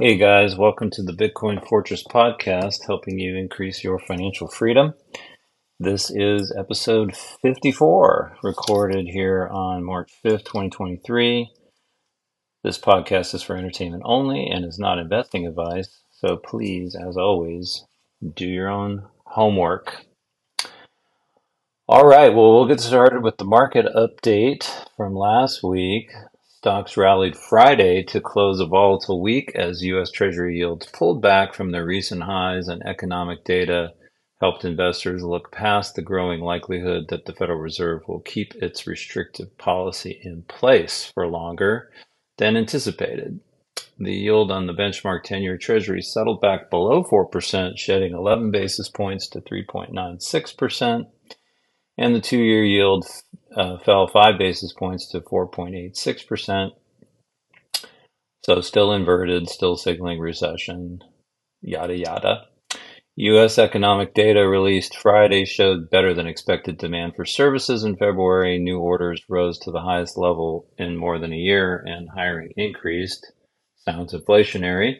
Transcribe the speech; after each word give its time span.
Hey 0.00 0.16
guys, 0.16 0.54
welcome 0.54 0.90
to 0.90 1.02
the 1.02 1.12
Bitcoin 1.12 1.66
Fortress 1.66 2.04
podcast, 2.04 2.86
helping 2.86 3.18
you 3.18 3.34
increase 3.34 3.82
your 3.82 3.98
financial 3.98 4.46
freedom. 4.46 4.94
This 5.80 6.08
is 6.08 6.54
episode 6.56 7.16
54, 7.16 8.36
recorded 8.44 9.08
here 9.08 9.48
on 9.48 9.82
March 9.82 10.12
5th, 10.24 10.44
2023. 10.44 11.50
This 12.62 12.78
podcast 12.78 13.34
is 13.34 13.42
for 13.42 13.56
entertainment 13.56 14.04
only 14.06 14.46
and 14.46 14.64
is 14.64 14.78
not 14.78 15.00
investing 15.00 15.48
advice, 15.48 15.98
so 16.12 16.36
please, 16.36 16.94
as 16.94 17.16
always, 17.16 17.84
do 18.36 18.46
your 18.46 18.68
own 18.68 19.02
homework. 19.24 20.06
All 21.88 22.06
right, 22.06 22.32
well, 22.32 22.54
we'll 22.54 22.68
get 22.68 22.78
started 22.78 23.24
with 23.24 23.36
the 23.38 23.44
market 23.44 23.86
update 23.96 24.70
from 24.96 25.16
last 25.16 25.64
week. 25.64 26.12
Stocks 26.68 26.98
rallied 26.98 27.34
Friday 27.34 28.02
to 28.02 28.20
close 28.20 28.60
a 28.60 28.66
volatile 28.66 29.22
week 29.22 29.52
as 29.54 29.82
U.S. 29.84 30.10
Treasury 30.10 30.58
yields 30.58 30.84
pulled 30.84 31.22
back 31.22 31.54
from 31.54 31.70
their 31.70 31.86
recent 31.86 32.24
highs 32.24 32.68
and 32.68 32.82
economic 32.84 33.42
data 33.42 33.94
helped 34.42 34.66
investors 34.66 35.22
look 35.22 35.50
past 35.50 35.94
the 35.94 36.02
growing 36.02 36.42
likelihood 36.42 37.06
that 37.08 37.24
the 37.24 37.32
Federal 37.32 37.58
Reserve 37.58 38.02
will 38.06 38.20
keep 38.20 38.54
its 38.56 38.86
restrictive 38.86 39.56
policy 39.56 40.20
in 40.22 40.42
place 40.42 41.10
for 41.14 41.26
longer 41.26 41.90
than 42.36 42.54
anticipated. 42.54 43.40
The 43.98 44.12
yield 44.12 44.52
on 44.52 44.66
the 44.66 44.74
benchmark 44.74 45.22
10 45.22 45.40
year 45.40 45.56
Treasury 45.56 46.02
settled 46.02 46.42
back 46.42 46.68
below 46.68 47.02
4%, 47.02 47.78
shedding 47.78 48.12
11 48.12 48.50
basis 48.50 48.90
points 48.90 49.26
to 49.28 49.40
3.96%, 49.40 51.06
and 51.98 52.14
the 52.14 52.20
two 52.20 52.38
year 52.38 52.64
yield 52.64 53.06
uh, 53.54 53.78
fell 53.78 54.06
five 54.06 54.38
basis 54.38 54.72
points 54.72 55.08
to 55.10 55.20
4.86%. 55.20 56.70
So 58.44 58.60
still 58.60 58.92
inverted, 58.92 59.48
still 59.48 59.76
signaling 59.76 60.20
recession, 60.20 61.00
yada, 61.60 61.98
yada. 61.98 62.46
U.S. 63.16 63.58
economic 63.58 64.14
data 64.14 64.48
released 64.48 64.96
Friday 64.96 65.44
showed 65.44 65.90
better 65.90 66.14
than 66.14 66.28
expected 66.28 66.78
demand 66.78 67.14
for 67.16 67.24
services 67.24 67.82
in 67.82 67.96
February. 67.96 68.60
New 68.60 68.78
orders 68.78 69.20
rose 69.28 69.58
to 69.58 69.72
the 69.72 69.80
highest 69.80 70.16
level 70.16 70.70
in 70.78 70.96
more 70.96 71.18
than 71.18 71.32
a 71.32 71.36
year, 71.36 71.82
and 71.84 72.08
hiring 72.14 72.52
increased. 72.56 73.32
Sounds 73.78 74.14
inflationary. 74.14 74.98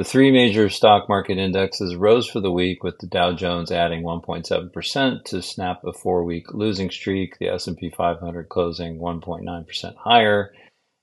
The 0.00 0.04
three 0.04 0.30
major 0.30 0.70
stock 0.70 1.10
market 1.10 1.36
indexes 1.36 1.94
rose 1.94 2.26
for 2.26 2.40
the 2.40 2.50
week, 2.50 2.82
with 2.82 2.98
the 3.00 3.06
Dow 3.06 3.34
Jones 3.34 3.70
adding 3.70 4.02
1.7% 4.02 5.24
to 5.24 5.42
snap 5.42 5.84
a 5.84 5.92
four-week 5.92 6.54
losing 6.54 6.90
streak, 6.90 7.36
the 7.38 7.48
S&P 7.48 7.90
500 7.90 8.48
closing 8.48 8.98
1.9% 8.98 9.96
higher, 9.98 10.54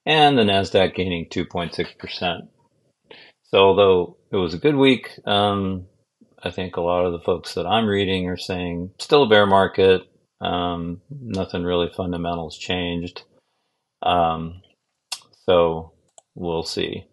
and 0.08 0.36
the 0.36 0.42
Nasdaq 0.42 0.96
gaining 0.96 1.28
2.6%. 1.30 2.48
So, 3.44 3.60
although 3.60 4.18
it 4.32 4.36
was 4.36 4.56
a 4.56 4.58
good 4.58 4.76
week, 4.76 5.12
um, 5.28 5.86
I 6.42 6.50
think 6.50 6.76
a 6.76 6.82
lot 6.82 7.06
of 7.06 7.12
the 7.12 7.24
folks 7.24 7.54
that 7.54 7.68
I'm 7.68 7.86
reading 7.86 8.28
are 8.28 8.36
saying 8.36 8.94
still 8.98 9.26
a 9.26 9.30
bear 9.30 9.46
market. 9.46 10.10
Um, 10.42 11.02
nothing 11.12 11.62
really 11.62 11.92
fundamentals 11.96 12.58
changed. 12.58 13.22
Um, 14.02 14.64
so 15.46 15.94
we'll 16.34 16.64
see. 16.64 17.06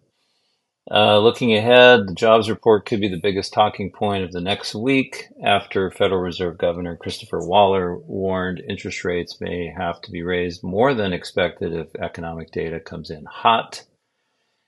Uh, 0.90 1.18
looking 1.18 1.54
ahead, 1.54 2.00
the 2.06 2.14
jobs 2.14 2.50
report 2.50 2.84
could 2.84 3.00
be 3.00 3.08
the 3.08 3.20
biggest 3.22 3.54
talking 3.54 3.90
point 3.90 4.22
of 4.22 4.32
the 4.32 4.40
next 4.40 4.74
week 4.74 5.28
after 5.42 5.90
Federal 5.90 6.20
Reserve 6.20 6.58
Governor 6.58 6.94
Christopher 6.94 7.38
Waller 7.40 7.96
warned 7.96 8.60
interest 8.68 9.02
rates 9.02 9.40
may 9.40 9.72
have 9.74 10.02
to 10.02 10.10
be 10.10 10.22
raised 10.22 10.62
more 10.62 10.92
than 10.92 11.14
expected 11.14 11.72
if 11.72 11.94
economic 11.96 12.50
data 12.52 12.80
comes 12.80 13.10
in 13.10 13.24
hot. 13.24 13.84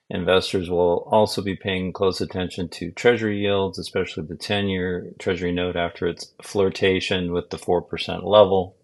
Investors 0.08 0.70
will 0.70 1.06
also 1.10 1.42
be 1.42 1.54
paying 1.54 1.92
close 1.92 2.22
attention 2.22 2.70
to 2.70 2.92
Treasury 2.92 3.40
yields, 3.40 3.78
especially 3.78 4.24
the 4.24 4.36
10 4.36 4.68
year 4.68 5.12
Treasury 5.18 5.52
note 5.52 5.76
after 5.76 6.06
its 6.06 6.32
flirtation 6.42 7.30
with 7.30 7.50
the 7.50 7.58
4% 7.58 8.24
level. 8.24 8.78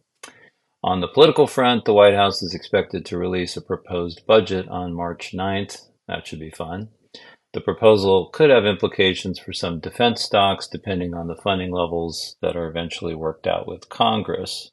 On 0.85 1.01
the 1.01 1.09
political 1.09 1.47
front, 1.47 1.87
the 1.87 1.95
White 1.95 2.15
House 2.15 2.43
is 2.43 2.55
expected 2.55 3.07
to 3.07 3.17
release 3.17 3.57
a 3.57 3.63
proposed 3.63 4.27
budget 4.27 4.69
on 4.69 4.93
March 4.93 5.33
9th. 5.33 5.87
That 6.09 6.27
should 6.27 6.41
be 6.41 6.51
fun. 6.51 6.89
The 7.53 7.61
proposal 7.61 8.31
could 8.33 8.49
have 8.49 8.65
implications 8.65 9.39
for 9.39 9.53
some 9.53 9.79
defense 9.79 10.23
stocks 10.23 10.67
depending 10.67 11.15
on 11.15 11.27
the 11.27 11.37
funding 11.37 11.71
levels 11.71 12.37
that 12.41 12.57
are 12.57 12.67
eventually 12.67 13.15
worked 13.15 13.47
out 13.47 13.69
with 13.69 13.91
Congress. 13.91 14.71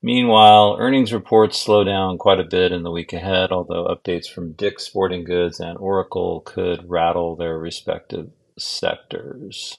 Meanwhile, 0.00 0.76
earnings 0.78 1.12
reports 1.12 1.60
slow 1.60 1.84
down 1.84 2.18
quite 2.18 2.40
a 2.40 2.44
bit 2.44 2.72
in 2.72 2.84
the 2.84 2.90
week 2.90 3.12
ahead, 3.12 3.50
although 3.50 3.86
updates 3.86 4.30
from 4.30 4.52
Dick's 4.52 4.84
Sporting 4.84 5.24
Goods 5.24 5.60
and 5.60 5.76
Oracle 5.76 6.40
could 6.40 6.88
rattle 6.88 7.36
their 7.36 7.58
respective 7.58 8.30
sectors. 8.56 9.76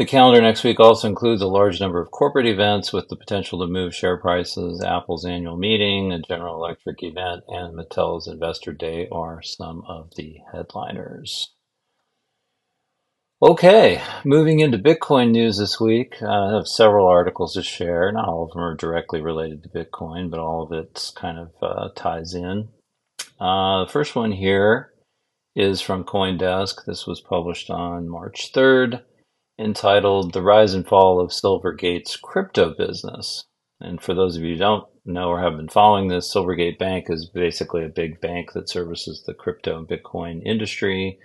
The 0.00 0.06
calendar 0.06 0.40
next 0.40 0.64
week 0.64 0.80
also 0.80 1.08
includes 1.08 1.42
a 1.42 1.46
large 1.46 1.78
number 1.78 2.00
of 2.00 2.10
corporate 2.10 2.46
events 2.46 2.90
with 2.90 3.10
the 3.10 3.16
potential 3.16 3.60
to 3.60 3.66
move 3.66 3.94
share 3.94 4.16
prices. 4.16 4.82
Apple's 4.82 5.26
annual 5.26 5.58
meeting, 5.58 6.10
a 6.10 6.22
General 6.22 6.54
Electric 6.54 7.02
event, 7.02 7.44
and 7.48 7.76
Mattel's 7.76 8.26
Investor 8.26 8.72
Day 8.72 9.08
are 9.12 9.42
some 9.42 9.82
of 9.86 10.14
the 10.16 10.38
headliners. 10.54 11.52
Okay, 13.42 14.00
moving 14.24 14.60
into 14.60 14.78
Bitcoin 14.78 15.32
news 15.32 15.58
this 15.58 15.78
week, 15.78 16.22
I 16.22 16.54
have 16.54 16.66
several 16.66 17.06
articles 17.06 17.52
to 17.52 17.62
share. 17.62 18.10
Not 18.10 18.26
all 18.26 18.44
of 18.44 18.52
them 18.52 18.62
are 18.62 18.76
directly 18.76 19.20
related 19.20 19.62
to 19.64 19.68
Bitcoin, 19.68 20.30
but 20.30 20.40
all 20.40 20.62
of 20.62 20.72
it 20.72 21.12
kind 21.14 21.38
of 21.38 21.50
uh, 21.60 21.88
ties 21.94 22.32
in. 22.32 22.70
Uh, 23.38 23.84
the 23.84 23.90
first 23.92 24.16
one 24.16 24.32
here 24.32 24.94
is 25.54 25.82
from 25.82 26.04
Coindesk. 26.04 26.86
This 26.86 27.06
was 27.06 27.20
published 27.20 27.68
on 27.68 28.08
March 28.08 28.50
3rd 28.54 29.02
entitled 29.60 30.32
The 30.32 30.42
Rise 30.42 30.72
and 30.74 30.86
Fall 30.86 31.20
of 31.20 31.30
Silvergate's 31.30 32.16
Crypto 32.16 32.74
Business. 32.76 33.44
And 33.78 34.00
for 34.00 34.14
those 34.14 34.36
of 34.36 34.42
you 34.42 34.54
who 34.54 34.58
don't 34.58 34.86
know 35.04 35.28
or 35.28 35.40
have 35.40 35.56
been 35.56 35.68
following 35.68 36.08
this, 36.08 36.34
Silvergate 36.34 36.78
Bank 36.78 37.06
is 37.08 37.30
basically 37.32 37.84
a 37.84 37.88
big 37.88 38.20
bank 38.20 38.52
that 38.52 38.70
services 38.70 39.22
the 39.26 39.34
crypto 39.34 39.78
and 39.78 39.88
Bitcoin 39.88 40.42
industry 40.44 41.18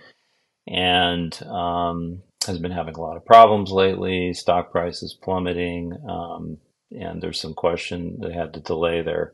and 0.66 1.42
um, 1.44 2.22
has 2.46 2.58
been 2.58 2.72
having 2.72 2.94
a 2.94 3.00
lot 3.00 3.16
of 3.16 3.24
problems 3.24 3.70
lately. 3.70 4.32
Stock 4.34 4.70
prices 4.70 5.16
plummeting, 5.22 5.92
um, 6.08 6.58
and 6.90 7.22
there's 7.22 7.40
some 7.40 7.54
question 7.54 8.18
they 8.20 8.32
had 8.32 8.54
to 8.54 8.60
delay 8.60 9.02
their 9.02 9.32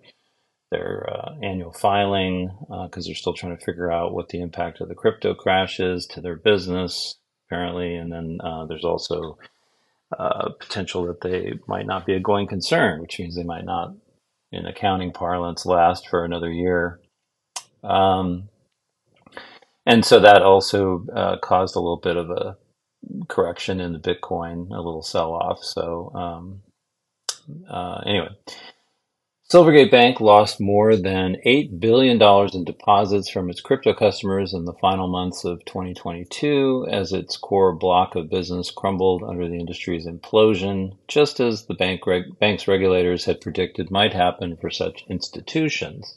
their 0.70 1.06
uh, 1.10 1.34
annual 1.42 1.72
filing 1.72 2.50
because 2.86 3.04
uh, 3.04 3.08
they're 3.08 3.14
still 3.14 3.34
trying 3.34 3.56
to 3.56 3.64
figure 3.64 3.92
out 3.92 4.14
what 4.14 4.30
the 4.30 4.40
impact 4.40 4.80
of 4.80 4.88
the 4.88 4.94
crypto 4.94 5.34
crash 5.34 5.78
is 5.78 6.06
to 6.06 6.20
their 6.20 6.36
business 6.36 7.16
apparently, 7.52 7.96
and 7.96 8.10
then 8.10 8.38
uh, 8.42 8.64
there's 8.64 8.84
also 8.84 9.38
uh, 10.18 10.50
potential 10.58 11.04
that 11.06 11.20
they 11.20 11.52
might 11.66 11.86
not 11.86 12.06
be 12.06 12.14
a 12.14 12.20
going 12.20 12.46
concern, 12.46 13.00
which 13.00 13.18
means 13.18 13.36
they 13.36 13.44
might 13.44 13.64
not, 13.64 13.94
in 14.50 14.64
accounting 14.64 15.12
parlance, 15.12 15.66
last 15.66 16.08
for 16.08 16.24
another 16.24 16.50
year. 16.50 17.00
Um, 17.84 18.48
and 19.84 20.04
so 20.04 20.20
that 20.20 20.42
also 20.42 21.04
uh, 21.14 21.36
caused 21.38 21.76
a 21.76 21.80
little 21.80 22.00
bit 22.02 22.16
of 22.16 22.30
a 22.30 22.56
correction 23.28 23.80
in 23.80 23.92
the 23.92 23.98
Bitcoin, 23.98 24.70
a 24.70 24.80
little 24.80 25.02
sell 25.02 25.34
off. 25.34 25.62
So, 25.62 26.10
um, 26.14 26.62
uh, 27.68 28.00
anyway, 28.06 28.28
Silvergate 29.52 29.90
Bank 29.90 30.18
lost 30.18 30.62
more 30.62 30.96
than 30.96 31.36
$8 31.44 31.78
billion 31.78 32.18
in 32.54 32.64
deposits 32.64 33.28
from 33.28 33.50
its 33.50 33.60
crypto 33.60 33.92
customers 33.92 34.54
in 34.54 34.64
the 34.64 34.72
final 34.72 35.08
months 35.08 35.44
of 35.44 35.62
2022 35.66 36.86
as 36.90 37.12
its 37.12 37.36
core 37.36 37.74
block 37.74 38.16
of 38.16 38.30
business 38.30 38.70
crumbled 38.70 39.22
under 39.22 39.46
the 39.46 39.60
industry's 39.60 40.06
implosion, 40.06 40.96
just 41.06 41.38
as 41.38 41.66
the 41.66 41.74
bank 41.74 42.06
reg- 42.06 42.38
bank's 42.38 42.66
regulators 42.66 43.26
had 43.26 43.42
predicted 43.42 43.90
might 43.90 44.14
happen 44.14 44.56
for 44.56 44.70
such 44.70 45.04
institutions. 45.10 46.16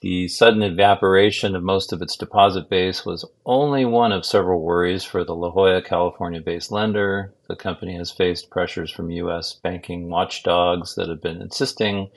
The 0.00 0.26
sudden 0.26 0.62
evaporation 0.62 1.54
of 1.54 1.62
most 1.62 1.92
of 1.92 2.02
its 2.02 2.16
deposit 2.16 2.68
base 2.68 3.06
was 3.06 3.24
only 3.46 3.84
one 3.84 4.10
of 4.10 4.26
several 4.26 4.60
worries 4.60 5.04
for 5.04 5.22
the 5.22 5.36
La 5.36 5.50
Jolla, 5.50 5.82
California 5.82 6.40
based 6.40 6.72
lender. 6.72 7.32
The 7.46 7.54
company 7.54 7.96
has 7.96 8.10
faced 8.10 8.50
pressures 8.50 8.90
from 8.90 9.12
U.S. 9.12 9.52
banking 9.52 10.08
watchdogs 10.10 10.96
that 10.96 11.08
have 11.08 11.22
been 11.22 11.40
insisting 11.40 12.10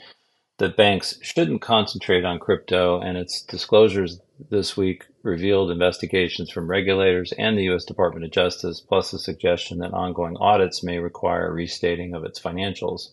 that 0.64 0.78
banks 0.78 1.20
shouldn't 1.22 1.62
concentrate 1.62 2.24
on 2.24 2.40
crypto, 2.40 3.02
and 3.02 3.18
its 3.18 3.42
disclosures 3.42 4.22
this 4.50 4.78
week 4.78 5.06
revealed 5.22 5.70
investigations 5.70 6.50
from 6.50 6.70
regulators 6.70 7.34
and 7.34 7.58
the 7.58 7.64
U.S. 7.66 7.84
Department 7.84 8.24
of 8.24 8.32
Justice, 8.32 8.80
plus 8.80 9.12
a 9.12 9.20
suggestion 9.20 9.80
that 9.80 9.94
ongoing 9.94 10.38
audits 10.38 10.82
may 10.82 11.00
require 11.00 11.54
restating 11.54 12.16
of 12.16 12.24
its 12.24 12.40
financials. 12.40 13.10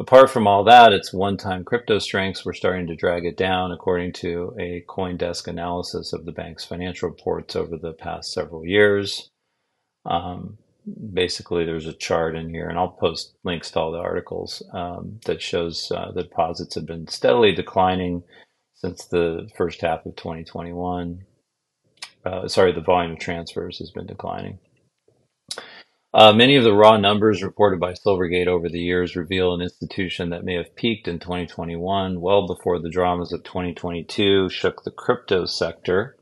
Apart 0.00 0.30
from 0.30 0.46
all 0.46 0.64
that, 0.64 0.94
its 0.94 1.12
one 1.12 1.36
time 1.36 1.64
crypto 1.64 1.98
strengths 1.98 2.46
were 2.46 2.54
starting 2.54 2.86
to 2.86 2.96
drag 2.96 3.26
it 3.26 3.36
down, 3.36 3.70
according 3.70 4.14
to 4.14 4.54
a 4.58 4.84
Coindesk 4.88 5.48
analysis 5.48 6.14
of 6.14 6.24
the 6.24 6.32
bank's 6.32 6.64
financial 6.64 7.10
reports 7.10 7.56
over 7.56 7.76
the 7.76 7.92
past 7.92 8.32
several 8.32 8.64
years. 8.64 9.28
Um, 10.06 10.56
basically 11.12 11.64
there's 11.64 11.86
a 11.86 11.92
chart 11.92 12.36
in 12.36 12.48
here 12.50 12.68
and 12.68 12.78
i'll 12.78 12.88
post 12.88 13.34
links 13.44 13.70
to 13.70 13.80
all 13.80 13.92
the 13.92 13.98
articles 13.98 14.62
um, 14.72 15.18
that 15.26 15.42
shows 15.42 15.90
uh, 15.94 16.10
the 16.12 16.22
deposits 16.22 16.74
have 16.74 16.86
been 16.86 17.06
steadily 17.08 17.52
declining 17.52 18.22
since 18.78 19.06
the 19.06 19.48
first 19.56 19.80
half 19.80 20.06
of 20.06 20.14
2021. 20.14 21.24
Uh, 22.24 22.46
sorry, 22.46 22.72
the 22.72 22.80
volume 22.80 23.12
of 23.12 23.18
transfers 23.18 23.78
has 23.78 23.90
been 23.90 24.06
declining. 24.06 24.58
Uh, 26.14 26.32
many 26.32 26.56
of 26.56 26.64
the 26.64 26.72
raw 26.72 26.96
numbers 26.96 27.42
reported 27.42 27.80
by 27.80 27.92
Silvergate 27.92 28.46
over 28.46 28.68
the 28.68 28.80
years 28.80 29.16
reveal 29.16 29.52
an 29.52 29.60
institution 29.60 30.30
that 30.30 30.44
may 30.44 30.54
have 30.54 30.74
peaked 30.76 31.08
in 31.08 31.18
2021, 31.18 32.20
well 32.20 32.46
before 32.46 32.78
the 32.78 32.88
dramas 32.88 33.32
of 33.32 33.42
2022 33.42 34.48
shook 34.48 34.84
the 34.84 34.90
crypto 34.90 35.44
sector. 35.44 36.16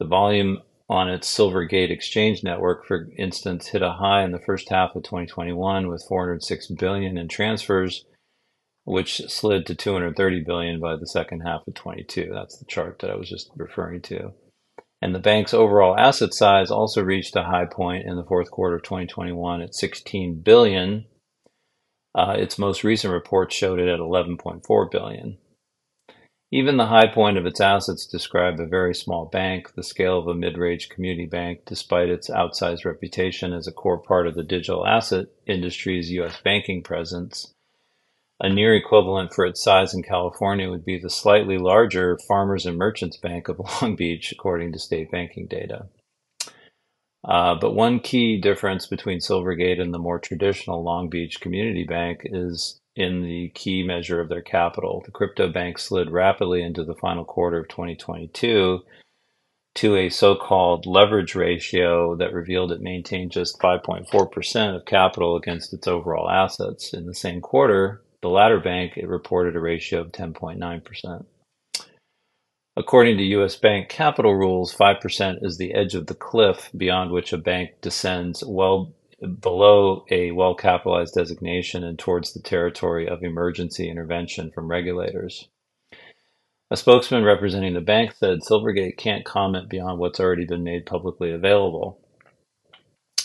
The 0.00 0.06
volume 0.06 0.58
on 0.88 1.08
its 1.08 1.34
Silvergate 1.34 1.90
exchange 1.90 2.42
network, 2.42 2.84
for 2.86 3.08
instance, 3.16 3.68
hit 3.68 3.82
a 3.82 3.92
high 3.92 4.22
in 4.22 4.32
the 4.32 4.38
first 4.38 4.68
half 4.68 4.94
of 4.94 5.02
2021 5.02 5.88
with 5.88 6.04
406 6.08 6.68
billion 6.72 7.16
in 7.16 7.28
transfers, 7.28 8.04
which 8.84 9.22
slid 9.28 9.66
to 9.66 9.74
230 9.74 10.44
billion 10.44 10.80
by 10.80 10.96
the 10.96 11.06
second 11.06 11.40
half 11.40 11.66
of 11.66 11.74
22. 11.74 12.30
That's 12.32 12.58
the 12.58 12.66
chart 12.66 12.98
that 12.98 13.10
I 13.10 13.16
was 13.16 13.30
just 13.30 13.50
referring 13.56 14.02
to. 14.02 14.32
And 15.00 15.14
the 15.14 15.18
bank's 15.18 15.54
overall 15.54 15.98
asset 15.98 16.32
size 16.34 16.70
also 16.70 17.02
reached 17.02 17.36
a 17.36 17.44
high 17.44 17.66
point 17.66 18.06
in 18.06 18.16
the 18.16 18.24
fourth 18.24 18.50
quarter 18.50 18.76
of 18.76 18.82
2021 18.82 19.62
at 19.62 19.74
16 19.74 20.40
billion. 20.40 21.06
Uh, 22.14 22.36
its 22.38 22.58
most 22.58 22.84
recent 22.84 23.12
report 23.12 23.52
showed 23.52 23.78
it 23.78 23.88
at 23.88 24.00
11.4 24.00 24.90
billion. 24.90 25.38
Even 26.54 26.76
the 26.76 26.86
high 26.86 27.08
point 27.08 27.36
of 27.36 27.46
its 27.46 27.60
assets 27.60 28.06
describe 28.06 28.60
a 28.60 28.64
very 28.64 28.94
small 28.94 29.24
bank, 29.24 29.74
the 29.74 29.82
scale 29.82 30.20
of 30.20 30.28
a 30.28 30.34
mid-range 30.36 30.88
community 30.88 31.26
bank, 31.26 31.62
despite 31.66 32.08
its 32.08 32.30
outsized 32.30 32.84
reputation 32.84 33.52
as 33.52 33.66
a 33.66 33.72
core 33.72 33.98
part 33.98 34.28
of 34.28 34.36
the 34.36 34.44
digital 34.44 34.86
asset 34.86 35.26
industry's 35.48 36.12
U.S. 36.12 36.40
banking 36.44 36.84
presence. 36.84 37.52
A 38.38 38.48
near 38.48 38.72
equivalent 38.72 39.34
for 39.34 39.44
its 39.44 39.64
size 39.64 39.94
in 39.94 40.04
California 40.04 40.70
would 40.70 40.84
be 40.84 40.96
the 40.96 41.10
slightly 41.10 41.58
larger 41.58 42.20
Farmers 42.28 42.66
and 42.66 42.78
Merchants 42.78 43.16
Bank 43.16 43.48
of 43.48 43.58
Long 43.82 43.96
Beach, 43.96 44.30
according 44.30 44.70
to 44.74 44.78
state 44.78 45.10
banking 45.10 45.48
data. 45.48 45.88
Uh, 47.24 47.56
but 47.56 47.74
one 47.74 47.98
key 47.98 48.40
difference 48.40 48.86
between 48.86 49.18
Silvergate 49.18 49.80
and 49.80 49.92
the 49.92 49.98
more 49.98 50.20
traditional 50.20 50.84
Long 50.84 51.08
Beach 51.08 51.40
Community 51.40 51.82
Bank 51.82 52.20
is 52.22 52.80
in 52.96 53.22
the 53.22 53.48
key 53.50 53.82
measure 53.82 54.20
of 54.20 54.28
their 54.28 54.42
capital. 54.42 55.02
The 55.04 55.10
crypto 55.10 55.50
bank 55.50 55.78
slid 55.78 56.10
rapidly 56.10 56.62
into 56.62 56.84
the 56.84 56.94
final 56.94 57.24
quarter 57.24 57.58
of 57.58 57.68
2022 57.68 58.80
to 59.76 59.96
a 59.96 60.08
so 60.08 60.36
called 60.36 60.86
leverage 60.86 61.34
ratio 61.34 62.14
that 62.16 62.32
revealed 62.32 62.70
it 62.70 62.80
maintained 62.80 63.32
just 63.32 63.58
5.4% 63.58 64.76
of 64.76 64.84
capital 64.84 65.36
against 65.36 65.72
its 65.72 65.88
overall 65.88 66.30
assets. 66.30 66.94
In 66.94 67.06
the 67.06 67.14
same 67.14 67.40
quarter, 67.40 68.02
the 68.22 68.28
latter 68.28 68.60
bank, 68.60 68.96
it 68.96 69.08
reported 69.08 69.56
a 69.56 69.60
ratio 69.60 70.00
of 70.00 70.12
10.9%. 70.12 71.26
According 72.76 73.18
to 73.18 73.24
U.S. 73.24 73.56
bank 73.56 73.88
capital 73.88 74.34
rules, 74.34 74.74
5% 74.74 75.44
is 75.44 75.58
the 75.58 75.74
edge 75.74 75.94
of 75.94 76.06
the 76.06 76.14
cliff 76.14 76.70
beyond 76.76 77.10
which 77.10 77.32
a 77.32 77.38
bank 77.38 77.70
descends 77.80 78.42
well 78.44 78.92
below 79.40 80.04
a 80.10 80.30
well 80.32 80.54
capitalized 80.54 81.14
designation 81.14 81.84
and 81.84 81.98
towards 81.98 82.32
the 82.32 82.40
territory 82.40 83.08
of 83.08 83.22
emergency 83.22 83.88
intervention 83.88 84.50
from 84.50 84.68
regulators. 84.68 85.48
A 86.70 86.76
spokesman 86.76 87.24
representing 87.24 87.74
the 87.74 87.80
bank 87.80 88.12
said 88.12 88.40
Silvergate 88.40 88.96
can't 88.96 89.24
comment 89.24 89.68
beyond 89.68 89.98
what's 89.98 90.18
already 90.18 90.46
been 90.46 90.64
made 90.64 90.86
publicly 90.86 91.30
available. 91.30 92.00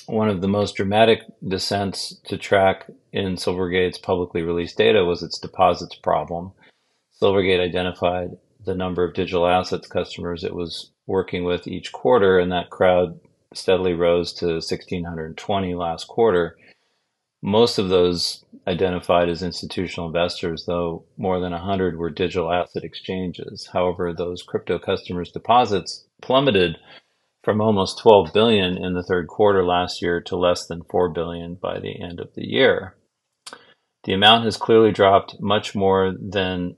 One 0.06 0.30
of 0.30 0.41
the 0.41 0.47
most 0.47 0.75
dramatic 0.75 1.21
descents 1.47 2.19
to 2.25 2.38
track 2.38 2.89
in 3.13 3.35
Silvergate's 3.35 3.97
publicly 3.97 4.42
released 4.42 4.77
data 4.77 5.06
was 5.06 5.24
its 5.24 5.39
deposits 5.39 5.95
problem. 5.95 6.51
Silvergate 7.21 7.59
identified 7.59 8.38
the 8.65 8.75
number 8.75 9.03
of 9.03 9.13
digital 9.13 9.47
assets 9.47 9.88
customers 9.88 10.44
it 10.44 10.53
was 10.53 10.92
working 11.07 11.44
with 11.44 11.68
each 11.68 11.92
quarter, 11.92 12.39
and 12.39 12.51
that 12.51 12.69
crowd 12.69 13.19
steadily 13.54 13.94
rose 13.94 14.34
to 14.34 14.46
1,620 14.46 15.75
last 15.75 16.07
quarter. 16.07 16.57
Most 17.42 17.78
of 17.78 17.90
those 17.90 18.44
identified 18.68 19.30
as 19.30 19.42
institutional 19.42 20.07
investors, 20.07 20.66
though 20.66 21.06
more 21.18 21.40
than 21.40 21.54
100 21.54 21.98
were 21.98 22.10
digital 22.10 22.51
asset 22.51 22.84
exchanges. 22.84 23.69
However, 23.72 24.13
those 24.13 24.44
crypto 24.44 24.78
customers' 24.78 25.31
deposits 25.31 26.06
plummeted 26.22 26.78
from 27.44 27.62
almost 27.62 28.00
12 28.00 28.34
billion 28.34 28.78
in 28.78 28.94
the 28.94 29.04
third 29.04 29.28
quarter 29.28 29.63
last 29.63 30.02
year 30.02 30.19
to 30.22 30.36
less 30.36 30.68
than 30.68 30.84
4 30.84 31.10
billion 31.10 31.56
by 31.56 31.80
the 31.80 32.02
end 32.02 32.19
of 32.19 32.34
the 32.36 32.45
year. 32.45 32.95
The 34.04 34.13
amount 34.13 34.45
has 34.45 34.57
clearly 34.57 34.92
dropped 34.92 35.40
much 35.40 35.75
more 35.75 36.13
than 36.19 36.75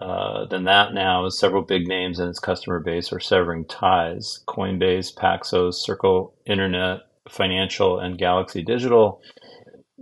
uh, 0.00 0.46
than 0.46 0.64
that 0.64 0.94
now, 0.94 1.26
as 1.26 1.38
several 1.38 1.62
big 1.62 1.86
names 1.86 2.18
in 2.18 2.28
its 2.28 2.38
customer 2.38 2.80
base 2.80 3.12
are 3.12 3.20
severing 3.20 3.66
ties. 3.66 4.42
Coinbase, 4.48 5.14
Paxos, 5.14 5.74
Circle 5.74 6.34
Internet, 6.46 7.00
Financial, 7.28 7.98
and 7.98 8.18
Galaxy 8.18 8.62
Digital 8.62 9.20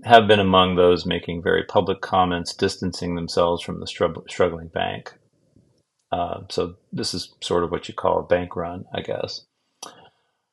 have 0.04 0.28
been 0.28 0.38
among 0.38 0.76
those 0.76 1.04
making 1.04 1.42
very 1.42 1.64
public 1.64 2.00
comments 2.00 2.54
distancing 2.54 3.16
themselves 3.16 3.62
from 3.62 3.80
the 3.80 4.22
struggling 4.28 4.68
bank. 4.68 5.14
Uh, 6.12 6.42
so 6.48 6.76
this 6.92 7.12
is 7.12 7.34
sort 7.42 7.64
of 7.64 7.70
what 7.70 7.88
you 7.88 7.94
call 7.94 8.20
a 8.20 8.26
bank 8.26 8.54
run, 8.54 8.84
I 8.94 9.00
guess. 9.00 9.44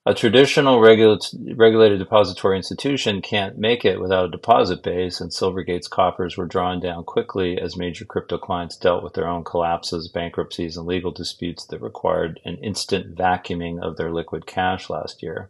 A 0.08 0.14
traditional 0.14 0.80
regulated 0.80 1.98
depository 1.98 2.58
institution 2.58 3.24
can't 3.24 3.58
make 3.58 3.84
it 3.84 4.00
without 4.00 4.26
a 4.26 4.30
deposit 4.30 4.84
base, 4.84 5.20
and 5.20 5.34
Silvergate's 5.34 5.88
coffers 5.88 6.38
were 6.38 6.46
drawn 6.46 6.80
down 6.80 7.04
quickly 7.06 7.60
as 7.60 7.76
major 7.76 8.06
crypto 8.06 8.38
clients 8.38 8.78
dealt 8.78 9.04
with 9.04 9.14
their 9.14 9.28
own 9.28 9.44
collapses, 9.44 10.08
bankruptcies, 10.08 10.78
and 10.78 10.86
legal 10.86 11.10
disputes 11.10 11.66
that 11.66 11.82
required 11.82 12.40
an 12.46 12.58
instant 12.58 13.16
vacuuming 13.16 13.82
of 13.82 13.98
their 13.98 14.14
liquid 14.14 14.46
cash 14.46 14.92
last 14.92 15.24
year. 15.24 15.50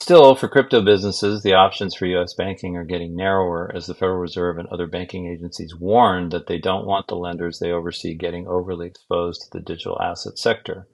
Still, 0.00 0.34
for 0.34 0.48
crypto 0.48 0.82
businesses, 0.82 1.42
the 1.42 1.52
options 1.52 1.94
for 1.94 2.06
U.S. 2.06 2.32
banking 2.32 2.78
are 2.78 2.84
getting 2.84 3.14
narrower 3.14 3.70
as 3.74 3.86
the 3.86 3.94
Federal 3.94 4.18
Reserve 4.18 4.56
and 4.56 4.66
other 4.68 4.86
banking 4.86 5.26
agencies 5.26 5.76
warn 5.76 6.30
that 6.30 6.46
they 6.46 6.58
don't 6.58 6.86
want 6.86 7.06
the 7.06 7.16
lenders 7.16 7.58
they 7.58 7.70
oversee 7.70 8.14
getting 8.14 8.48
overly 8.48 8.86
exposed 8.86 9.42
to 9.42 9.50
the 9.52 9.62
digital 9.62 10.00
asset 10.00 10.38
sector. 10.38 10.88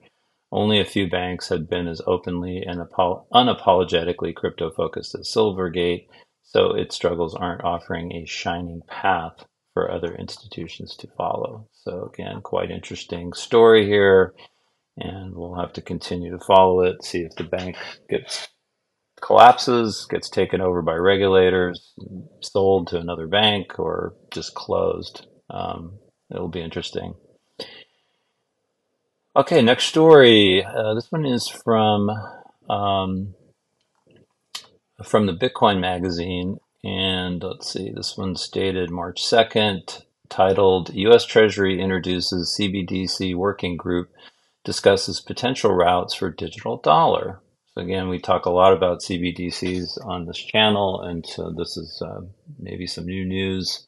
Only 0.51 0.79
a 0.79 0.85
few 0.85 1.09
banks 1.09 1.49
had 1.49 1.69
been 1.69 1.87
as 1.87 2.01
openly 2.07 2.63
and 2.65 2.79
unapologetically 2.79 4.33
crypto 4.35 4.71
focused 4.71 5.15
as 5.15 5.31
Silvergate, 5.31 6.07
so 6.43 6.73
its 6.73 6.95
struggles 6.95 7.35
aren't 7.35 7.63
offering 7.63 8.11
a 8.13 8.25
shining 8.25 8.81
path 8.87 9.45
for 9.73 9.91
other 9.91 10.15
institutions 10.15 10.95
to 10.97 11.07
follow. 11.15 11.67
So, 11.73 12.11
again, 12.11 12.41
quite 12.41 12.71
interesting 12.71 13.33
story 13.33 13.85
here, 13.85 14.33
and 14.97 15.35
we'll 15.35 15.59
have 15.59 15.73
to 15.73 15.81
continue 15.81 16.31
to 16.31 16.43
follow 16.43 16.81
it, 16.81 17.03
see 17.03 17.19
if 17.19 17.35
the 17.35 17.43
bank 17.43 17.77
gets 18.09 18.47
collapses, 19.21 20.07
gets 20.09 20.29
taken 20.29 20.61
over 20.61 20.81
by 20.81 20.93
regulators, 20.95 21.93
sold 22.41 22.87
to 22.87 22.97
another 22.97 23.27
bank, 23.27 23.77
or 23.77 24.15
just 24.31 24.55
closed. 24.55 25.27
Um, 25.49 25.99
it'll 26.33 26.49
be 26.49 26.61
interesting. 26.61 27.13
Okay, 29.39 29.61
next 29.61 29.85
story. 29.85 30.65
Uh, 30.65 30.93
this 30.95 31.09
one 31.13 31.25
is 31.25 31.47
from 31.47 32.09
um, 32.69 33.35
from 35.05 35.27
the 35.27 35.33
Bitcoin 35.33 35.79
magazine, 35.79 36.59
and 36.83 37.41
let's 37.41 37.71
see. 37.71 37.89
This 37.89 38.17
one's 38.17 38.49
dated 38.49 38.91
March 38.91 39.23
second, 39.23 40.03
titled 40.27 40.93
"U.S. 40.93 41.23
Treasury 41.23 41.79
introduces 41.79 42.57
CBDC 42.59 43.33
working 43.33 43.77
group 43.77 44.11
discusses 44.65 45.21
potential 45.21 45.73
routes 45.73 46.13
for 46.13 46.29
digital 46.29 46.75
dollar." 46.75 47.39
So 47.73 47.81
again, 47.81 48.09
we 48.09 48.19
talk 48.19 48.45
a 48.45 48.49
lot 48.49 48.73
about 48.73 48.99
CBDCs 48.99 50.05
on 50.05 50.25
this 50.25 50.37
channel, 50.37 50.99
and 50.99 51.25
so 51.25 51.49
this 51.49 51.77
is 51.77 52.03
uh, 52.05 52.23
maybe 52.57 52.87
some 52.87 53.05
new 53.05 53.23
news 53.23 53.87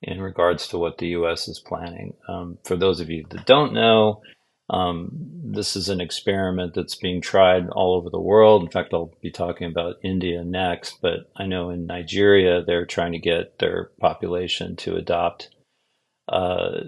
in 0.00 0.20
regards 0.20 0.68
to 0.68 0.78
what 0.78 0.98
the 0.98 1.08
U.S. 1.08 1.48
is 1.48 1.58
planning. 1.58 2.14
Um, 2.28 2.58
for 2.62 2.76
those 2.76 3.00
of 3.00 3.10
you 3.10 3.26
that 3.30 3.46
don't 3.46 3.72
know. 3.72 4.22
Um, 4.68 5.10
this 5.44 5.76
is 5.76 5.88
an 5.88 6.00
experiment 6.00 6.74
that's 6.74 6.96
being 6.96 7.20
tried 7.20 7.68
all 7.70 7.94
over 7.94 8.10
the 8.10 8.20
world. 8.20 8.62
In 8.62 8.70
fact, 8.70 8.92
I'll 8.92 9.12
be 9.22 9.30
talking 9.30 9.68
about 9.68 9.96
India 10.02 10.44
next, 10.44 11.00
but 11.00 11.30
I 11.36 11.46
know 11.46 11.70
in 11.70 11.86
Nigeria 11.86 12.62
they're 12.64 12.86
trying 12.86 13.12
to 13.12 13.18
get 13.18 13.58
their 13.58 13.90
population 14.00 14.74
to 14.76 14.96
adopt 14.96 15.50
uh, 16.28 16.80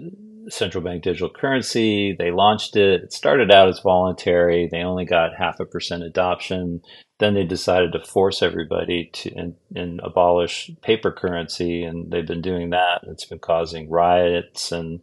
central 0.49 0.83
bank 0.83 1.03
digital 1.03 1.29
currency. 1.29 2.15
They 2.17 2.31
launched 2.31 2.75
it. 2.75 3.03
It 3.03 3.13
started 3.13 3.51
out 3.51 3.69
as 3.69 3.79
voluntary. 3.79 4.67
They 4.69 4.79
only 4.79 5.05
got 5.05 5.37
half 5.37 5.59
a 5.61 5.65
percent 5.65 6.03
adoption. 6.03 6.81
Then 7.19 7.33
they 7.33 7.43
decided 7.43 7.93
to 7.93 8.03
force 8.03 8.41
everybody 8.41 9.09
to 9.13 9.33
and, 9.35 9.55
and 9.75 10.01
abolish 10.03 10.71
paper 10.81 11.11
currency, 11.11 11.83
and 11.83 12.11
they've 12.11 12.27
been 12.27 12.41
doing 12.41 12.71
that. 12.71 13.01
It's 13.03 13.25
been 13.25 13.39
causing 13.39 13.89
riots 13.89 14.71
and 14.71 15.01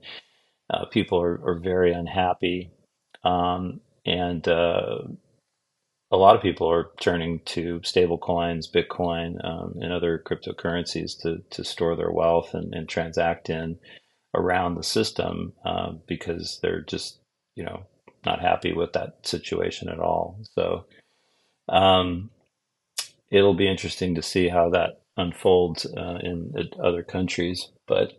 uh, 0.70 0.87
people 0.87 1.20
are, 1.20 1.40
are 1.44 1.58
very 1.58 1.92
unhappy, 1.92 2.70
um, 3.25 3.80
and 4.04 4.46
uh, 4.49 4.99
a 6.11 6.16
lot 6.16 6.37
of 6.37 6.42
people 6.42 6.70
are 6.70 6.90
turning 7.00 7.40
to 7.46 7.80
stable 7.85 8.18
coins, 8.18 8.70
Bitcoin, 8.70 9.44
um, 9.44 9.75
and 9.80 9.92
other 9.92 10.23
cryptocurrencies 10.25 11.20
to, 11.23 11.42
to 11.50 11.64
store 11.64 11.96
their 11.96 12.11
wealth 12.11 12.54
and, 12.54 12.75
and 12.75 12.88
transact 12.88 13.50
in 13.50 13.78
around 14.35 14.75
the 14.75 14.82
system 14.82 15.52
uh, 15.64 15.92
because 16.06 16.61
they're 16.62 16.82
just 16.82 17.18
you 17.54 17.64
know 17.64 17.85
not 18.25 18.40
happy 18.40 18.73
with 18.73 18.92
that 18.92 19.26
situation 19.26 19.88
at 19.88 20.00
all. 20.00 20.40
So 20.54 20.85
um, 21.68 22.30
it'll 23.30 23.54
be 23.54 23.68
interesting 23.68 24.14
to 24.16 24.23
see 24.23 24.49
how 24.49 24.70
that 24.70 25.00
unfolds 25.16 25.87
uh, 25.87 26.18
in, 26.23 26.52
in 26.56 26.70
other 26.82 27.02
countries. 27.02 27.68
But 27.87 28.12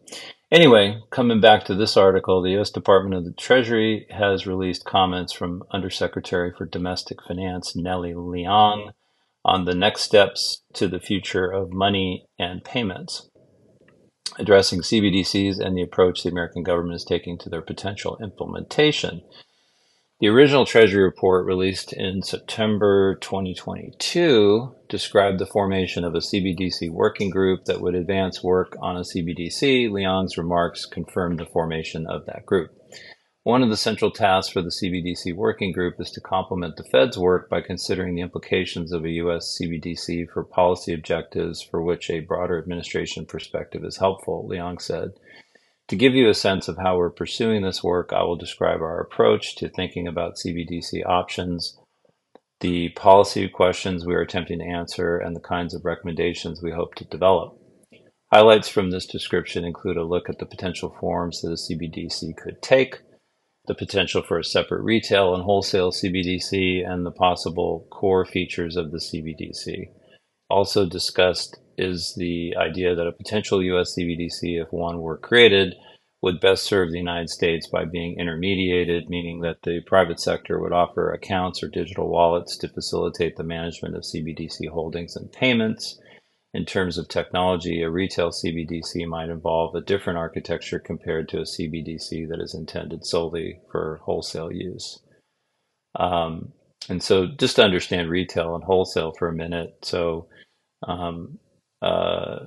anyway, 0.52 1.02
coming 1.12 1.42
back 1.42 1.66
to 1.66 1.76
this 1.76 1.98
article, 1.98 2.42
the 2.42 2.52
U.S. 2.52 2.70
Department 2.70 3.16
of 3.16 3.26
the 3.26 3.34
Treasury 3.34 4.08
has 4.10 4.48
released 4.48 4.86
comments 4.86 5.34
from 5.34 5.64
Undersecretary 5.72 6.52
for 6.58 6.66
Domestic 6.66 7.18
Finance 7.28 7.76
Nellie 7.76 8.14
Liang 8.16 8.92
on 9.44 9.66
the 9.66 9.76
next 9.76 10.02
steps 10.02 10.64
to 10.74 10.88
the 10.88 11.00
future 11.00 11.50
of 11.50 11.72
money 11.72 12.26
and 12.38 12.64
payments, 12.64 13.30
addressing 14.38 14.82
CBDCs 14.82 15.60
and 15.60 15.78
the 15.78 15.82
approach 15.82 16.24
the 16.24 16.30
American 16.30 16.64
government 16.64 16.96
is 16.96 17.06
taking 17.06 17.38
to 17.40 17.50
their 17.50 17.62
potential 17.62 18.18
implementation. 18.22 19.22
The 20.20 20.30
original 20.30 20.66
Treasury 20.66 21.04
report, 21.04 21.46
released 21.46 21.94
in 21.94 22.24
September 22.24 23.20
2022, 23.22 24.74
described 24.90 25.38
the 25.38 25.46
formation 25.46 26.04
of 26.04 26.16
a 26.16 26.22
CBDC 26.22 26.90
working 26.90 27.30
group 27.30 27.66
that 27.66 27.82
would 27.82 27.94
advance 27.94 28.44
work 28.44 28.76
on 28.82 28.98
a 28.98 29.02
CBDC. 29.02 29.92
Liang's 29.92 30.36
remarks 30.36 30.88
confirmed 30.88 31.40
the 31.40 31.46
formation 31.46 32.08
of 32.08 32.26
that 32.26 32.48
group. 32.48 32.72
One 33.44 33.62
of 33.62 33.70
the 33.70 33.78
central 33.78 34.10
tasks 34.10 34.52
for 34.52 34.64
the 34.64 34.72
CBDC 34.72 35.36
working 35.36 35.72
group 35.72 36.02
is 36.02 36.10
to 36.12 36.20
complement 36.20 36.78
the 36.78 36.84
Fed's 36.84 37.20
work 37.20 37.48
by 37.48 37.62
considering 37.62 38.16
the 38.16 38.24
implications 38.24 38.92
of 38.92 39.06
a 39.06 39.12
U.S. 39.22 39.56
CBDC 39.62 40.32
for 40.32 40.44
policy 40.44 40.96
objectives 40.96 41.62
for 41.62 41.84
which 41.84 42.10
a 42.10 42.22
broader 42.22 42.58
administration 42.58 43.28
perspective 43.28 43.86
is 43.86 43.98
helpful, 43.98 44.50
Leong 44.50 44.82
said. 44.82 45.12
To 45.90 45.96
give 45.96 46.16
you 46.16 46.28
a 46.28 46.34
sense 46.34 46.68
of 46.68 46.78
how 46.78 46.98
we're 46.98 47.10
pursuing 47.10 47.62
this 47.62 47.82
work, 47.82 48.12
I 48.12 48.24
will 48.24 48.36
describe 48.36 48.82
our 48.82 49.00
approach 49.00 49.56
to 49.56 49.70
thinking 49.70 50.06
about 50.06 50.36
CBDC 50.36 51.06
options, 51.06 51.78
the 52.60 52.90
policy 52.90 53.48
questions 53.48 54.06
we 54.06 54.14
are 54.14 54.22
attempting 54.22 54.60
to 54.60 54.66
answer, 54.66 55.18
and 55.18 55.34
the 55.34 55.40
kinds 55.40 55.74
of 55.74 55.86
recommendations 55.86 56.62
we 56.62 56.72
hope 56.72 56.96
to 56.96 57.06
develop. 57.06 57.58
Highlights 58.34 58.68
from 58.68 58.90
this 58.90 59.06
description 59.06 59.64
include 59.64 59.96
a 59.96 60.04
look 60.04 60.30
at 60.30 60.40
the 60.40 60.46
potential 60.46 60.94
forms 61.00 61.40
that 61.42 61.52
a 61.52 61.54
CBDC 61.54 62.36
could 62.36 62.62
take, 62.62 63.00
the 63.68 63.76
potential 63.76 64.22
for 64.22 64.38
a 64.38 64.44
separate 64.44 64.82
retail 64.82 65.34
and 65.34 65.44
wholesale 65.44 65.92
CBDC, 65.92 66.86
and 66.86 67.06
the 67.06 67.12
possible 67.12 67.88
core 67.90 68.26
features 68.26 68.76
of 68.76 68.92
the 68.92 68.98
CBDC. 68.98 69.86
Also 70.50 70.86
discussed 70.86 71.58
is 71.78 72.14
the 72.18 72.56
idea 72.58 72.96
that 72.96 73.08
a 73.08 73.12
potential 73.12 73.64
US 73.64 73.96
CBDC, 73.98 74.62
if 74.62 74.72
one 74.72 75.02
were 75.02 75.18
created, 75.18 75.76
would 76.22 76.40
best 76.40 76.64
serve 76.64 76.92
the 76.92 76.98
United 76.98 77.30
States 77.30 77.68
by 77.68 77.86
being 77.86 78.18
intermediated, 78.18 79.08
meaning 79.08 79.42
that 79.42 79.62
the 79.64 79.82
private 79.82 80.20
sector 80.20 80.60
would 80.60 80.74
offer 80.74 81.12
accounts 81.12 81.62
or 81.62 81.68
digital 81.68 82.10
wallets 82.10 82.58
to 82.58 82.68
facilitate 82.68 83.36
the 83.38 83.44
management 83.44 83.96
of 83.96 84.02
CBDC 84.02 84.68
holdings 84.70 85.16
and 85.16 85.32
payments. 85.32 86.00
In 86.54 86.66
terms 86.66 86.98
of 86.98 87.08
technology, 87.08 87.84
a 87.84 87.90
retail 87.90 88.32
CBDC 88.32 89.06
might 89.08 89.30
involve 89.30 89.76
a 89.76 89.82
different 89.82 90.18
architecture 90.18 90.80
compared 90.80 91.30
to 91.30 91.40
a 91.40 91.44
CBDC 91.44 92.28
that 92.30 92.42
is 92.42 92.56
intended 92.56 93.06
solely 93.06 93.60
for 93.72 94.00
wholesale 94.04 94.52
use. 94.52 95.00
Um, 95.96 96.54
and 96.90 97.04
so, 97.04 97.28
just 97.28 97.58
to 97.58 97.64
understand 97.64 98.10
retail 98.10 98.56
and 98.56 98.64
wholesale 98.64 99.14
for 99.20 99.28
a 99.28 99.34
minute. 99.34 99.76
So, 99.84 100.30
um, 100.88 101.38
uh, 101.82 102.46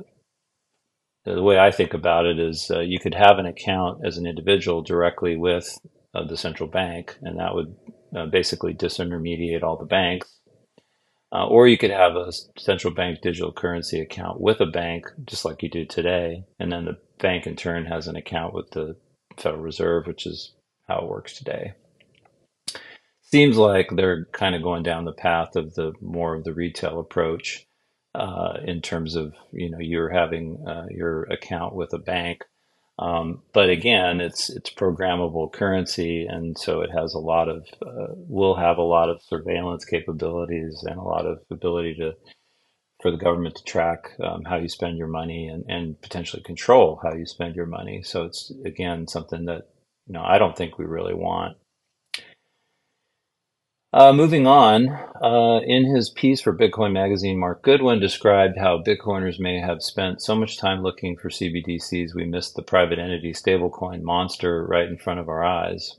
the 1.24 1.42
way 1.42 1.58
I 1.58 1.70
think 1.70 1.94
about 1.94 2.26
it 2.26 2.38
is 2.38 2.70
uh, 2.70 2.80
you 2.80 2.98
could 2.98 3.14
have 3.14 3.38
an 3.38 3.46
account 3.46 4.04
as 4.04 4.16
an 4.16 4.26
individual 4.26 4.82
directly 4.82 5.36
with 5.36 5.78
uh, 6.14 6.24
the 6.24 6.36
central 6.36 6.68
bank, 6.68 7.16
and 7.22 7.38
that 7.38 7.54
would 7.54 7.76
uh, 8.16 8.26
basically 8.26 8.74
disintermediate 8.74 9.62
all 9.62 9.76
the 9.76 9.84
banks. 9.84 10.36
Uh, 11.32 11.46
or 11.46 11.68
you 11.68 11.78
could 11.78 11.92
have 11.92 12.16
a 12.16 12.32
central 12.58 12.92
bank 12.92 13.20
digital 13.22 13.52
currency 13.52 14.00
account 14.00 14.40
with 14.40 14.60
a 14.60 14.66
bank, 14.66 15.06
just 15.26 15.44
like 15.44 15.62
you 15.62 15.68
do 15.68 15.84
today, 15.84 16.44
and 16.58 16.72
then 16.72 16.84
the 16.86 16.98
bank 17.20 17.46
in 17.46 17.54
turn 17.54 17.84
has 17.84 18.08
an 18.08 18.16
account 18.16 18.52
with 18.52 18.70
the 18.72 18.96
Federal 19.36 19.62
Reserve, 19.62 20.06
which 20.08 20.26
is 20.26 20.54
how 20.88 20.98
it 20.98 21.08
works 21.08 21.34
today. 21.34 21.74
Seems 23.22 23.56
like 23.56 23.90
they're 23.94 24.24
kind 24.32 24.56
of 24.56 24.62
going 24.62 24.82
down 24.82 25.04
the 25.04 25.12
path 25.12 25.54
of 25.54 25.74
the 25.74 25.92
more 26.00 26.34
of 26.34 26.42
the 26.42 26.52
retail 26.52 26.98
approach 26.98 27.64
uh, 28.14 28.58
in 28.64 28.80
terms 28.82 29.14
of 29.16 29.34
you 29.52 29.70
know 29.70 29.78
you're 29.78 30.10
having 30.10 30.64
uh, 30.66 30.86
your 30.90 31.24
account 31.24 31.74
with 31.74 31.92
a 31.92 31.98
bank. 31.98 32.44
Um, 32.98 33.42
but 33.54 33.70
again, 33.70 34.20
it's 34.20 34.50
it's 34.50 34.70
programmable 34.70 35.50
currency, 35.52 36.26
and 36.26 36.58
so 36.58 36.82
it 36.82 36.90
has 36.90 37.14
a 37.14 37.18
lot 37.18 37.48
of 37.48 37.66
uh, 37.84 38.12
will 38.16 38.56
have 38.56 38.78
a 38.78 38.82
lot 38.82 39.08
of 39.08 39.22
surveillance 39.22 39.84
capabilities 39.84 40.84
and 40.86 40.98
a 40.98 41.02
lot 41.02 41.24
of 41.24 41.38
ability 41.50 41.94
to 41.96 42.14
for 43.00 43.10
the 43.10 43.16
government 43.16 43.54
to 43.56 43.64
track 43.64 44.10
um, 44.22 44.44
how 44.44 44.56
you 44.56 44.68
spend 44.68 44.98
your 44.98 45.06
money 45.06 45.48
and, 45.48 45.64
and 45.68 45.98
potentially 46.02 46.42
control 46.42 47.00
how 47.02 47.14
you 47.14 47.24
spend 47.24 47.56
your 47.56 47.64
money. 47.64 48.02
So 48.02 48.24
it's 48.24 48.52
again 48.64 49.08
something 49.08 49.46
that 49.46 49.68
you 50.06 50.12
know 50.12 50.22
I 50.22 50.38
don't 50.38 50.56
think 50.56 50.78
we 50.78 50.84
really 50.84 51.14
want 51.14 51.56
uh, 53.92 54.12
moving 54.12 54.46
on, 54.46 54.88
uh, 55.22 55.60
in 55.64 55.84
his 55.94 56.10
piece 56.10 56.40
for 56.40 56.56
Bitcoin 56.56 56.92
Magazine, 56.92 57.38
Mark 57.38 57.62
Goodwin 57.62 58.00
described 58.00 58.56
how 58.58 58.82
Bitcoiners 58.82 59.40
may 59.40 59.58
have 59.60 59.82
spent 59.82 60.22
so 60.22 60.34
much 60.34 60.58
time 60.58 60.82
looking 60.82 61.16
for 61.16 61.28
CBDCs 61.28 62.14
we 62.14 62.24
missed 62.24 62.54
the 62.54 62.62
private 62.62 62.98
entity 62.98 63.32
stablecoin 63.32 64.02
monster 64.02 64.64
right 64.66 64.88
in 64.88 64.96
front 64.96 65.18
of 65.18 65.28
our 65.28 65.44
eyes. 65.44 65.98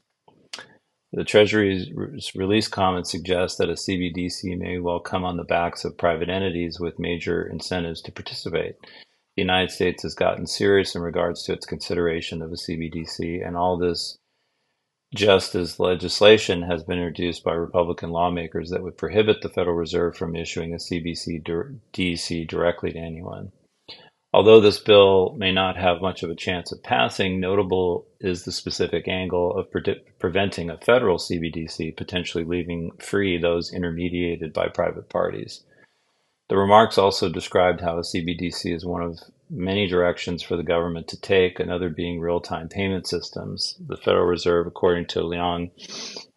The 1.13 1.25
Treasury's 1.25 1.89
release 2.35 2.69
comments 2.69 3.11
suggest 3.11 3.57
that 3.57 3.69
a 3.69 3.73
CBDC 3.73 4.57
may 4.57 4.79
well 4.79 5.01
come 5.01 5.25
on 5.25 5.35
the 5.35 5.43
backs 5.43 5.83
of 5.83 5.97
private 5.97 6.29
entities 6.29 6.79
with 6.79 6.97
major 6.99 7.43
incentives 7.43 8.01
to 8.03 8.13
participate. 8.13 8.75
The 9.35 9.41
United 9.41 9.71
States 9.71 10.03
has 10.03 10.15
gotten 10.15 10.47
serious 10.47 10.95
in 10.95 11.01
regards 11.01 11.43
to 11.43 11.53
its 11.53 11.65
consideration 11.65 12.41
of 12.41 12.51
a 12.51 12.55
CBDC, 12.55 13.45
and 13.45 13.57
all 13.57 13.77
this 13.77 14.17
just 15.13 15.55
as 15.55 15.79
legislation 15.79 16.61
has 16.61 16.83
been 16.83 16.97
introduced 16.97 17.43
by 17.43 17.53
Republican 17.53 18.11
lawmakers 18.11 18.69
that 18.69 18.81
would 18.81 18.97
prohibit 18.97 19.41
the 19.41 19.49
Federal 19.49 19.75
Reserve 19.75 20.15
from 20.15 20.35
issuing 20.35 20.73
a 20.73 20.77
CBDC 20.77 22.47
directly 22.47 22.91
to 22.93 22.99
anyone. 22.99 23.51
Although 24.33 24.61
this 24.61 24.79
bill 24.79 25.35
may 25.37 25.51
not 25.51 25.75
have 25.75 26.01
much 26.01 26.23
of 26.23 26.29
a 26.29 26.35
chance 26.35 26.71
of 26.71 26.81
passing, 26.81 27.41
notable 27.41 28.07
is 28.21 28.45
the 28.45 28.53
specific 28.53 29.09
angle 29.09 29.57
of 29.57 29.69
pre- 29.69 30.01
preventing 30.19 30.69
a 30.69 30.77
federal 30.77 31.17
CBDC 31.17 31.97
potentially 31.97 32.45
leaving 32.45 32.91
free 32.99 33.37
those 33.37 33.73
intermediated 33.73 34.53
by 34.53 34.69
private 34.69 35.09
parties. 35.09 35.65
The 36.47 36.57
remarks 36.57 36.97
also 36.97 37.27
described 37.27 37.81
how 37.81 37.97
a 37.97 38.01
CBDC 38.01 38.73
is 38.73 38.85
one 38.85 39.01
of 39.01 39.19
many 39.51 39.85
directions 39.85 40.41
for 40.41 40.55
the 40.55 40.63
government 40.63 41.09
to 41.09 41.19
take, 41.19 41.59
another 41.59 41.89
being 41.89 42.19
real 42.19 42.39
time 42.39 42.69
payment 42.69 43.05
systems. 43.05 43.75
The 43.85 43.97
Federal 43.97 44.25
Reserve, 44.25 44.65
according 44.65 45.07
to 45.07 45.21
Liang, 45.21 45.71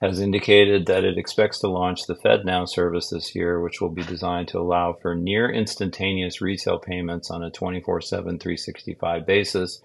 has 0.01 0.21
indicated 0.21 0.87
that 0.87 1.05
it 1.05 1.17
expects 1.17 1.61
to 1.61 1.69
launch 1.69 2.07
the 2.07 2.17
FedNow 2.17 2.69
service 2.69 3.11
this 3.11 3.35
year, 3.35 3.61
which 3.61 3.81
will 3.81 3.91
be 3.91 4.03
designed 4.03 4.49
to 4.49 4.59
allow 4.59 4.95
for 5.01 5.15
near 5.15 5.49
instantaneous 5.49 6.41
retail 6.41 6.79
payments 6.79 7.31
on 7.31 7.45
a 7.45 7.51
24 7.51 8.01
7, 8.01 8.39
365 8.39 9.27
basis 9.27 9.81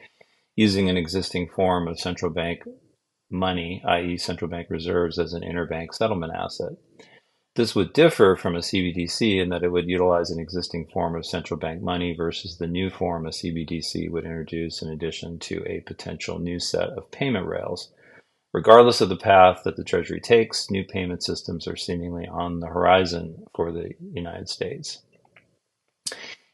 using 0.55 0.89
an 0.89 0.97
existing 0.97 1.47
form 1.47 1.87
of 1.87 1.99
central 1.99 2.31
bank 2.31 2.63
money, 3.29 3.81
i.e., 3.85 4.17
central 4.17 4.49
bank 4.49 4.67
reserves, 4.69 5.19
as 5.19 5.33
an 5.33 5.43
interbank 5.43 5.93
settlement 5.93 6.33
asset. 6.35 6.73
This 7.59 7.75
would 7.75 7.91
differ 7.91 8.37
from 8.37 8.55
a 8.55 8.59
CBDC 8.59 9.37
in 9.41 9.49
that 9.49 9.63
it 9.63 9.73
would 9.73 9.89
utilize 9.89 10.29
an 10.29 10.39
existing 10.39 10.85
form 10.93 11.13
of 11.13 11.25
central 11.25 11.59
bank 11.59 11.81
money 11.81 12.15
versus 12.15 12.55
the 12.55 12.67
new 12.67 12.89
form 12.89 13.25
a 13.25 13.31
CBDC 13.31 14.09
would 14.09 14.23
introduce 14.23 14.81
in 14.81 14.89
addition 14.89 15.39
to 15.39 15.61
a 15.67 15.81
potential 15.81 16.39
new 16.39 16.57
set 16.57 16.87
of 16.91 17.11
payment 17.11 17.47
rails. 17.47 17.91
Regardless 18.53 19.01
of 19.01 19.09
the 19.09 19.17
path 19.17 19.63
that 19.65 19.75
the 19.75 19.83
Treasury 19.83 20.21
takes, 20.21 20.71
new 20.71 20.85
payment 20.85 21.21
systems 21.21 21.67
are 21.67 21.75
seemingly 21.75 22.25
on 22.27 22.61
the 22.61 22.67
horizon 22.67 23.43
for 23.53 23.73
the 23.73 23.91
United 24.13 24.47
States. 24.47 24.99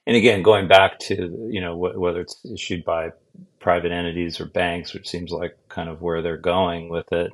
And 0.08 0.18
again, 0.18 0.42
going 0.42 0.68
back 0.68 0.98
to 1.02 1.50
you 1.52 1.62
know 1.62 1.76
wh- 1.76 2.00
whether 2.00 2.22
it's 2.22 2.44
issued 2.52 2.84
by 2.84 3.12
private 3.60 3.92
entities 3.92 4.42
or 4.42 4.46
banks, 4.46 4.96
which 4.96 5.08
seems 5.08 5.30
like 5.30 5.56
kind 5.70 5.88
of 5.88 6.02
where 6.02 6.24
they're 6.24 6.36
going 6.36 6.90
with 6.90 7.14
it, 7.14 7.32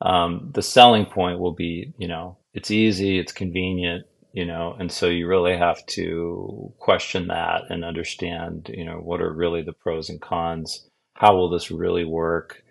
um, 0.00 0.52
the 0.54 0.62
selling 0.62 1.06
point 1.06 1.40
will 1.40 1.54
be 1.54 1.92
you 1.98 2.06
know 2.06 2.36
it's 2.52 2.70
easy, 2.70 3.18
it's 3.18 3.32
convenient, 3.32 4.06
you 4.32 4.44
know, 4.44 4.76
and 4.78 4.90
so 4.90 5.06
you 5.06 5.26
really 5.26 5.56
have 5.56 5.84
to 5.86 6.72
question 6.78 7.28
that 7.28 7.62
and 7.70 7.84
understand, 7.84 8.70
you 8.72 8.84
know, 8.84 8.96
what 8.96 9.20
are 9.20 9.32
really 9.32 9.62
the 9.62 9.72
pros 9.72 10.08
and 10.08 10.20
cons? 10.20 10.88
How 11.14 11.36
will 11.36 11.50
this 11.50 11.70
really 11.70 12.04
work? 12.04 12.62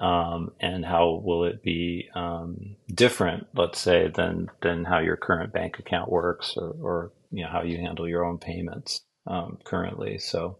Um, 0.00 0.52
and 0.58 0.84
how 0.84 1.20
will 1.22 1.44
it 1.44 1.62
be 1.62 2.08
um, 2.14 2.76
different, 2.94 3.46
let's 3.54 3.78
say, 3.78 4.10
than 4.14 4.48
than 4.62 4.84
how 4.84 5.00
your 5.00 5.18
current 5.18 5.52
bank 5.52 5.78
account 5.78 6.10
works, 6.10 6.54
or, 6.56 6.74
or 6.80 7.12
you 7.30 7.44
know 7.44 7.50
how 7.50 7.62
you 7.62 7.76
handle 7.76 8.08
your 8.08 8.24
own 8.24 8.38
payments 8.38 9.02
um, 9.26 9.58
currently? 9.64 10.18
So, 10.18 10.58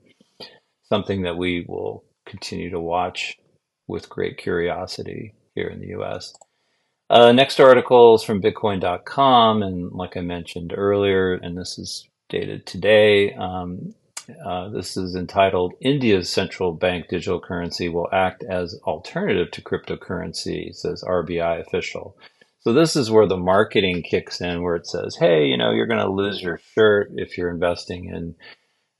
something 0.82 1.22
that 1.22 1.38
we 1.38 1.64
will 1.66 2.04
continue 2.26 2.70
to 2.70 2.80
watch 2.80 3.38
with 3.86 4.10
great 4.10 4.36
curiosity 4.36 5.34
here 5.54 5.68
in 5.68 5.80
the 5.80 5.98
US. 5.98 6.34
Uh, 7.12 7.30
next 7.30 7.60
article 7.60 8.14
is 8.14 8.22
from 8.22 8.40
Bitcoin.com, 8.40 9.62
and 9.62 9.92
like 9.92 10.16
I 10.16 10.22
mentioned 10.22 10.72
earlier, 10.74 11.34
and 11.34 11.58
this 11.58 11.78
is 11.78 12.08
dated 12.30 12.64
today. 12.64 13.34
Um, 13.34 13.94
uh, 14.46 14.70
this 14.70 14.96
is 14.96 15.14
entitled 15.14 15.74
India's 15.82 16.30
central 16.30 16.72
bank 16.72 17.08
digital 17.10 17.38
currency 17.38 17.90
will 17.90 18.08
act 18.14 18.44
as 18.44 18.80
alternative 18.84 19.50
to 19.50 19.60
cryptocurrency, 19.60 20.74
says 20.74 21.04
RBI 21.06 21.60
official. 21.60 22.16
So 22.60 22.72
this 22.72 22.96
is 22.96 23.10
where 23.10 23.26
the 23.26 23.36
marketing 23.36 24.02
kicks 24.04 24.40
in, 24.40 24.62
where 24.62 24.76
it 24.76 24.86
says, 24.86 25.14
"Hey, 25.16 25.44
you 25.44 25.58
know, 25.58 25.70
you're 25.70 25.86
going 25.86 26.00
to 26.00 26.10
lose 26.10 26.40
your 26.40 26.60
shirt 26.74 27.10
if 27.16 27.36
you're 27.36 27.50
investing 27.50 28.06
in 28.06 28.34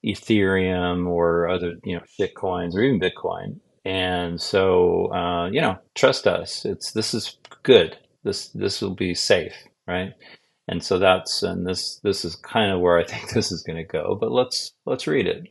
Ethereum 0.05 1.07
or 1.07 1.49
other, 1.49 1.77
you 1.83 1.97
know, 1.97 2.03
shit 2.07 2.35
coins 2.35 2.77
or 2.77 2.83
even 2.83 3.01
Bitcoin." 3.01 3.61
And 3.87 4.41
so, 4.41 5.13
uh, 5.15 5.49
you 5.51 5.63
know, 5.63 5.79
trust 5.95 6.27
us. 6.27 6.67
It's 6.67 6.93
this 6.93 7.15
is 7.15 7.39
good. 7.63 7.97
This 8.25 8.49
this 8.49 8.81
will 8.81 8.95
be 8.95 9.15
safe, 9.15 9.55
right? 9.87 10.13
And 10.69 10.83
so 10.83 10.99
that's 10.99 11.43
and 11.43 11.67
this 11.67 12.01
this 12.03 12.25
is 12.25 12.37
kind 12.37 12.73
of 12.73 12.81
where 12.81 12.99
I 12.99 13.05
think 13.09 13.31
this 13.31 13.53
is 13.53 13.63
going 13.63 13.79
to 13.79 13.85
go. 13.85 14.17
But 14.21 14.33
let's 14.33 14.73
let's 14.87 15.07
read 15.07 15.27
it. 15.27 15.49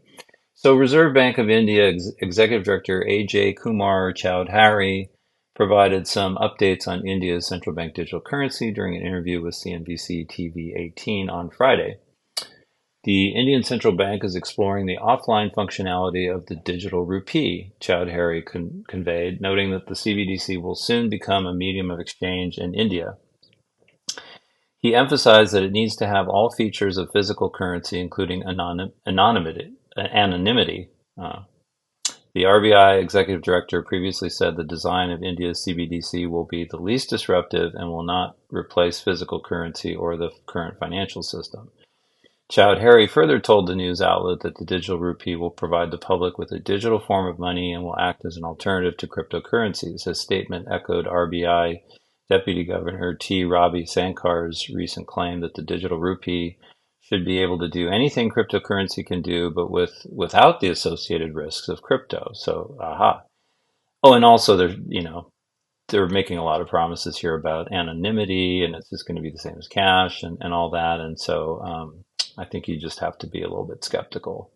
So 0.54 0.76
Reserve 0.76 1.14
Bank 1.14 1.38
of 1.38 1.50
India 1.50 1.90
Ex- 1.90 2.12
Executive 2.20 2.64
Director 2.64 3.04
Ajay 3.10 3.56
Kumar 3.58 4.14
Choudhary 4.14 5.10
provided 5.56 6.08
some 6.08 6.38
updates 6.38 6.88
on 6.88 7.08
India's 7.08 7.48
central 7.48 7.76
bank 7.76 7.94
digital 7.94 8.22
currency 8.22 8.72
during 8.72 8.96
an 8.96 9.06
interview 9.06 9.42
with 9.42 9.56
CNBC 9.56 10.28
TV 10.28 10.78
18 10.78 11.30
on 11.30 11.50
Friday. 11.50 11.98
The 13.04 13.30
Indian 13.30 13.64
Central 13.64 13.96
Bank 13.96 14.24
is 14.24 14.36
exploring 14.36 14.86
the 14.86 14.98
offline 14.98 15.52
functionality 15.54 16.34
of 16.34 16.46
the 16.46 16.56
digital 16.56 17.04
rupee, 17.04 17.74
Choudhary 17.80 18.46
con- 18.46 18.84
conveyed, 18.88 19.42
noting 19.42 19.72
that 19.72 19.88
the 19.88 19.96
CBDC 19.96 20.62
will 20.62 20.76
soon 20.76 21.10
become 21.10 21.48
a 21.48 21.54
medium 21.54 21.90
of 21.90 22.00
exchange 22.00 22.60
in 22.60 22.76
India. 22.76 23.18
He 24.78 24.94
emphasized 24.94 25.54
that 25.54 25.64
it 25.64 25.72
needs 25.72 25.96
to 25.96 26.08
have 26.08 26.28
all 26.28 26.52
features 26.52 26.98
of 26.98 27.12
physical 27.12 27.50
currency, 27.50 28.00
including 28.00 28.44
anonym- 28.44 28.94
anonymity. 29.08 29.74
anonymity 29.98 30.90
uh, 31.20 31.42
the 32.34 32.44
RBI 32.44 33.02
executive 33.02 33.42
director 33.42 33.82
previously 33.82 34.30
said 34.30 34.56
the 34.56 34.64
design 34.64 35.12
of 35.12 35.22
India's 35.22 35.66
CBDC 35.68 36.30
will 36.30 36.46
be 36.46 36.64
the 36.64 36.78
least 36.78 37.10
disruptive 37.10 37.74
and 37.76 37.90
will 37.90 38.04
not 38.04 38.38
replace 38.50 39.02
physical 39.02 39.42
currency 39.42 39.94
or 39.94 40.16
the 40.16 40.30
current 40.46 40.80
financial 40.80 41.24
system. 41.24 41.72
Choudhary 42.52 43.10
further 43.10 43.40
told 43.40 43.68
the 43.68 43.76
news 43.76 44.02
outlet 44.02 44.42
that 44.42 44.58
the 44.58 44.66
digital 44.66 45.00
rupee 45.00 45.38
will 45.38 45.52
provide 45.52 45.90
the 45.90 45.98
public 45.98 46.38
with 46.38 46.52
a 46.52 46.60
digital 46.60 47.00
form 47.00 47.26
of 47.26 47.40
money 47.40 47.72
and 47.72 47.82
will 47.82 47.98
act 47.98 48.26
as 48.26 48.36
an 48.36 48.44
alternative 48.44 48.98
to 48.98 49.08
cryptocurrencies. 49.08 50.04
His 50.04 50.20
statement 50.20 50.68
echoed 50.70 51.06
RBI 51.06 51.82
Deputy 52.30 52.66
Governor 52.66 53.16
T. 53.16 53.46
Ravi 53.46 53.84
Sankar's 53.84 54.70
recent 54.70 55.08
claim 55.08 55.40
that 55.40 55.54
the 55.54 55.62
digital 55.62 55.98
rupee 55.98 56.58
should 57.00 57.24
be 57.24 57.40
able 57.40 57.58
to 57.60 57.70
do 57.70 57.88
anything 57.88 58.30
cryptocurrency 58.30 59.06
can 59.06 59.22
do, 59.22 59.50
but 59.50 59.72
with 59.72 60.06
without 60.10 60.60
the 60.60 60.70
associated 60.70 61.34
risks 61.34 61.70
of 61.70 61.82
crypto. 61.82 62.32
So, 62.34 62.78
aha. 62.82 63.24
Oh, 64.04 64.14
and 64.14 64.26
also 64.26 64.58
they're 64.58 64.76
you 64.88 65.02
know 65.02 65.32
they're 65.88 66.08
making 66.08 66.38
a 66.38 66.44
lot 66.44 66.62
of 66.62 66.68
promises 66.68 67.18
here 67.18 67.36
about 67.36 67.72
anonymity, 67.72 68.64
and 68.64 68.76
it's 68.76 68.90
just 68.90 69.08
going 69.08 69.16
to 69.16 69.22
be 69.22 69.32
the 69.32 69.38
same 69.38 69.56
as 69.58 69.68
cash 69.68 70.24
and, 70.24 70.38
and 70.42 70.54
all 70.54 70.72
that. 70.72 71.00
And 71.00 71.20
so, 71.20 71.62
um, 71.62 72.04
I 72.38 72.46
think 72.46 72.68
you 72.68 72.78
just 72.78 73.00
have 73.00 73.18
to 73.20 73.28
be 73.28 73.42
a 73.42 73.48
little 73.48 73.66
bit 73.66 73.84
skeptical. 73.84 74.52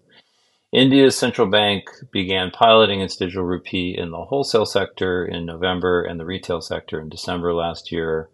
India's 0.72 1.18
central 1.18 1.48
bank 1.48 1.90
began 2.12 2.52
piloting 2.52 3.00
its 3.00 3.16
digital 3.16 3.44
rupee 3.44 3.96
in 3.98 4.12
the 4.12 4.26
wholesale 4.26 4.66
sector 4.66 5.26
in 5.26 5.46
November 5.46 6.04
and 6.04 6.20
the 6.20 6.26
retail 6.26 6.60
sector 6.60 7.00
in 7.00 7.08
December 7.08 7.54
last 7.54 7.92
year. 7.92 8.30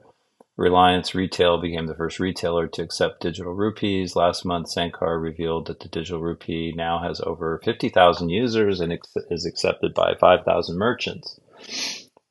Reliance 0.58 1.16
Retail 1.16 1.62
became 1.62 1.88
the 1.88 1.96
first 1.96 2.20
retailer 2.20 2.68
to 2.68 2.82
accept 2.82 3.22
digital 3.22 3.54
rupees. 3.54 4.16
Last 4.16 4.46
month, 4.46 4.68
Sankar 4.68 5.22
revealed 5.22 5.68
that 5.68 5.80
the 5.80 5.88
digital 5.88 6.22
rupee 6.22 6.74
now 6.76 7.00
has 7.00 7.22
over 7.22 7.60
50,000 7.64 8.30
users 8.30 8.80
and 8.80 8.98
is 9.30 9.46
accepted 9.46 9.94
by 9.94 10.14
5,000 10.20 10.78
merchants. 10.78 11.40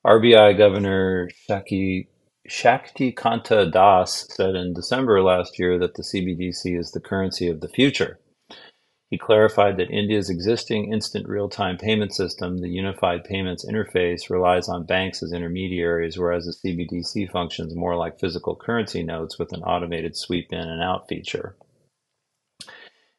RBI 0.05 0.57
Governor 0.57 1.31
Shaki, 1.49 2.09
Shakti 2.51 3.13
Kanta 3.13 3.71
Das 3.71 4.27
said 4.35 4.57
in 4.57 4.75
December 4.75 5.23
last 5.23 5.57
year 5.57 5.79
that 5.79 5.95
the 5.95 6.03
CBDC 6.03 6.77
is 6.77 6.91
the 6.91 7.01
currency 7.01 7.47
of 7.47 7.61
the 7.61 7.69
future. 7.69 8.19
He 9.09 9.19
clarified 9.19 9.77
that 9.77 9.93
India's 9.93 10.29
existing 10.29 10.93
instant 10.93 11.29
real-time 11.29 11.79
payment 11.79 12.13
system, 12.13 12.59
the 12.59 12.69
Unified 12.69 13.23
Payments 13.23 13.65
Interface, 13.65 14.29
relies 14.29 14.69
on 14.69 14.85
banks 14.85 15.23
as 15.23 15.33
intermediaries, 15.33 16.19
whereas 16.19 16.45
the 16.45 16.69
CBDC 16.69 17.31
functions 17.31 17.77
more 17.77 17.95
like 17.95 18.19
physical 18.19 18.57
currency 18.57 19.05
notes 19.05 19.39
with 19.39 19.53
an 19.53 19.63
automated 19.63 20.17
sweep 20.17 20.53
in 20.53 20.59
and 20.59 20.83
out 20.83 21.07
feature. 21.07 21.55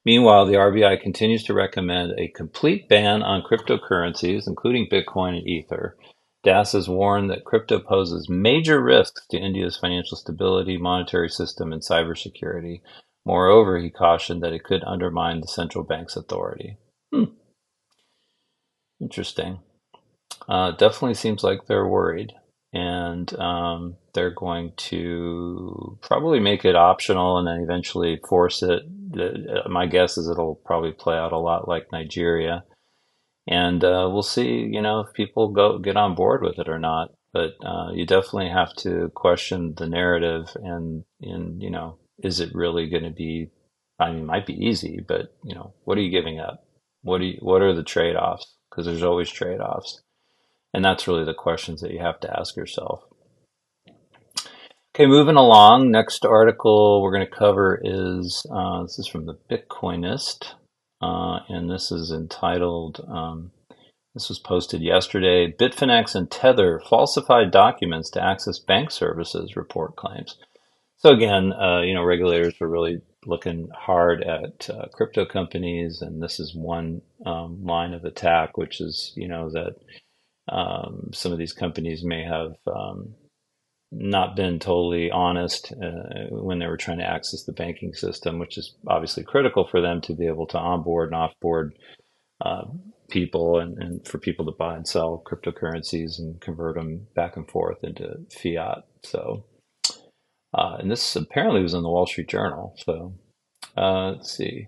Meanwhile, 0.04 0.48
the 0.48 0.56
RBI 0.56 1.00
continues 1.00 1.46
to 1.46 1.54
recommend 1.54 2.20
a 2.20 2.28
complete 2.28 2.90
ban 2.90 3.24
on 3.24 3.44
cryptocurrencies, 3.44 4.46
including 4.46 4.90
Bitcoin 4.92 5.38
and 5.38 5.48
Ether. 5.48 5.96
Das 6.44 6.72
has 6.72 6.90
warned 6.90 7.30
that 7.30 7.46
crypto 7.46 7.80
poses 7.80 8.28
major 8.30 8.82
risks 8.82 9.26
to 9.30 9.38
India's 9.38 9.78
financial 9.78 10.18
stability, 10.18 10.78
monetary 10.78 11.30
system, 11.30 11.72
and 11.72 11.82
cybersecurity, 11.82 12.82
Moreover, 13.26 13.78
he 13.78 13.90
cautioned 13.90 14.42
that 14.42 14.54
it 14.54 14.64
could 14.64 14.84
undermine 14.84 15.42
the 15.42 15.48
central 15.48 15.84
bank's 15.84 16.16
authority. 16.16 16.78
Hmm. 17.14 17.26
Interesting. 19.00 19.60
Uh, 20.50 20.72
definitely 20.72 21.14
seems 21.14 21.44
like 21.44 21.66
they're 21.66 21.88
worried, 21.88 22.34
and 22.74 23.32
um, 23.40 23.98
they're 24.14 24.34
going 24.34 24.74
to 24.76 26.00
probably 26.02 26.40
make 26.40 26.66
it 26.66 26.76
optional 26.76 27.38
and 27.38 27.48
then 27.48 27.62
eventually 27.62 28.20
force 28.28 28.64
it. 28.64 28.84
Uh, 29.14 29.70
my 29.70 29.86
guess 29.86 30.18
is 30.18 30.28
it'll 30.28 30.56
probably 30.56 30.92
play 30.92 31.16
out 31.16 31.32
a 31.32 31.38
lot 31.38 31.68
like 31.68 31.92
Nigeria, 31.92 32.64
and 33.48 33.84
uh, 33.84 34.10
we'll 34.12 34.24
see. 34.24 34.70
You 34.72 34.82
know, 34.82 35.02
if 35.02 35.14
people 35.14 35.50
go 35.50 35.80
get 35.80 35.98
on 35.98 36.16
board 36.16 36.44
with 36.44 36.60
it 36.60 36.70
or 36.70 36.80
not. 36.80 37.12
But 37.34 37.52
uh, 37.66 37.92
you 37.94 38.06
definitely 38.06 38.50
have 38.50 38.76
to 38.80 39.10
question 39.16 39.74
the 39.78 39.88
narrative 39.88 40.50
and, 40.56 41.06
and 41.22 41.62
you 41.62 41.70
know, 41.70 41.98
is 42.24 42.40
it 42.40 42.54
really 42.54 42.90
going 42.90 43.04
to 43.04 43.12
be 43.12 43.50
i 44.00 44.10
mean 44.10 44.24
it 44.24 44.26
might 44.26 44.46
be 44.46 44.54
easy 44.54 45.00
but 45.08 45.36
you 45.44 45.54
know 45.54 45.74
what 45.84 45.98
are 45.98 46.02
you 46.02 46.12
giving 46.12 46.40
up? 46.40 46.66
What 47.02 47.20
do 47.20 47.26
you, 47.26 47.38
what 47.40 47.62
are 47.62 47.74
the 47.74 47.84
trade-offs? 47.84 48.56
Because 48.70 48.86
there's 48.86 49.04
always 49.04 49.30
trade-offs. 49.30 50.04
And 50.74 50.86
that's 50.86 51.08
really 51.08 51.26
the 51.26 51.34
questions 51.34 51.82
that 51.82 51.92
you 51.92 52.00
have 52.00 52.20
to 52.22 52.40
ask 52.40 52.56
yourself. 52.56 53.04
Okay 54.94 55.08
moving 55.08 55.36
along. 55.36 55.90
Next 55.92 56.26
article 56.26 57.02
we're 57.02 57.14
going 57.14 57.26
to 57.26 57.36
cover 57.36 57.80
is 57.84 58.46
uh, 58.54 58.84
this 58.84 59.00
is 59.00 59.08
from 59.08 59.26
the 59.26 59.38
bitcoinist 59.50 60.54
uh, 61.02 61.40
and 61.50 61.70
this 61.70 61.92
is 61.92 62.12
entitled 62.12 63.06
um, 63.10 63.52
this 64.14 64.28
was 64.28 64.40
posted 64.40 64.82
yesterday 64.82 65.52
bitfinex 65.52 66.16
and 66.16 66.30
tether 66.30 66.82
falsified 66.90 67.52
documents 67.52 68.10
to 68.12 68.24
access 68.24 68.60
bank 68.60 68.92
services 68.92 69.56
report 69.56 69.96
claims. 69.96 70.38
So 70.98 71.10
again, 71.10 71.54
uh, 71.54 71.82
you 71.82 71.94
know, 71.94 72.04
regulators 72.04 72.60
were 72.60 72.70
really 72.70 73.02
looking 73.26 73.70
hard 73.74 74.24
at 74.24 74.70
uh, 74.70 74.88
crypto 74.94 75.26
companies, 75.26 76.02
and 76.02 76.22
this 76.22 76.40
is 76.40 76.54
one 76.56 77.02
um, 77.26 77.64
line 77.64 77.94
of 77.94 78.04
attack, 78.04 78.58
which 78.58 78.82
is 78.82 79.14
you 79.16 79.28
know 79.28 79.50
that 79.52 79.76
um, 80.48 81.10
some 81.14 81.32
of 81.32 81.38
these 81.40 81.54
companies 81.54 82.04
may 82.04 82.24
have 82.24 82.52
um, 82.68 83.16
not 83.92 84.36
been 84.36 84.60
totally 84.60 85.12
honest 85.12 85.74
uh, 85.74 86.28
when 86.30 86.60
they 86.60 86.68
were 86.68 86.78
trying 86.78 87.00
to 87.00 87.10
access 87.10 87.44
the 87.44 87.52
banking 87.52 87.94
system, 87.94 88.40
which 88.40 88.58
is 88.58 88.76
obviously 88.88 89.24
critical 89.24 89.68
for 89.68 89.82
them 89.82 90.02
to 90.02 90.14
be 90.14 90.28
able 90.28 90.48
to 90.48 90.58
onboard 90.58 91.12
and 91.12 91.22
offboard 91.22 91.72
uh, 92.40 92.64
people 93.10 93.60
and, 93.60 93.78
and 93.82 94.08
for 94.08 94.18
people 94.18 94.46
to 94.46 94.54
buy 94.58 94.76
and 94.76 94.88
sell 94.88 95.22
cryptocurrencies 95.30 96.20
and 96.20 96.40
convert 96.40 96.76
them 96.76 97.06
back 97.16 97.36
and 97.36 97.50
forth 97.50 97.84
into 97.84 98.16
fiat. 98.32 98.86
So 99.04 99.44
uh, 100.54 100.78
and 100.80 100.92
this 100.92 101.16
apparently 101.16 101.62
was 101.62 101.74
in 101.74 101.84
the 101.84 101.90
Wall 101.90 102.06
Street 102.06 102.28
Journal. 102.28 102.76
So 102.78 103.14
uh, 103.78 104.12
let's 104.12 104.32
see. 104.32 104.68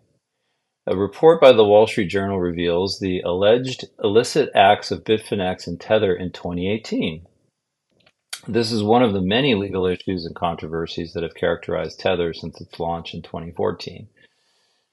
A 0.86 0.96
report 0.96 1.40
by 1.42 1.54
the 1.54 1.66
Wall 1.66 1.88
Street 1.88 2.08
Journal 2.08 2.40
reveals 2.40 3.00
the 3.00 3.22
alleged 3.22 3.86
illicit 4.04 4.50
acts 4.54 4.92
of 4.92 5.04
Bitfinex 5.04 5.68
and 5.68 5.80
Tether 5.80 6.14
in 6.14 6.32
2018. 6.32 7.26
This 8.48 8.74
is 8.74 8.84
one 8.84 9.02
of 9.02 9.14
the 9.14 9.22
many 9.22 9.56
legal 9.56 9.86
issues 9.86 10.26
and 10.26 10.36
controversies 10.36 11.14
that 11.14 11.24
have 11.24 11.34
characterized 11.34 12.02
Tether 12.02 12.34
since 12.34 12.60
its 12.60 12.78
launch 12.78 13.14
in 13.14 13.22
2014. 13.22 14.10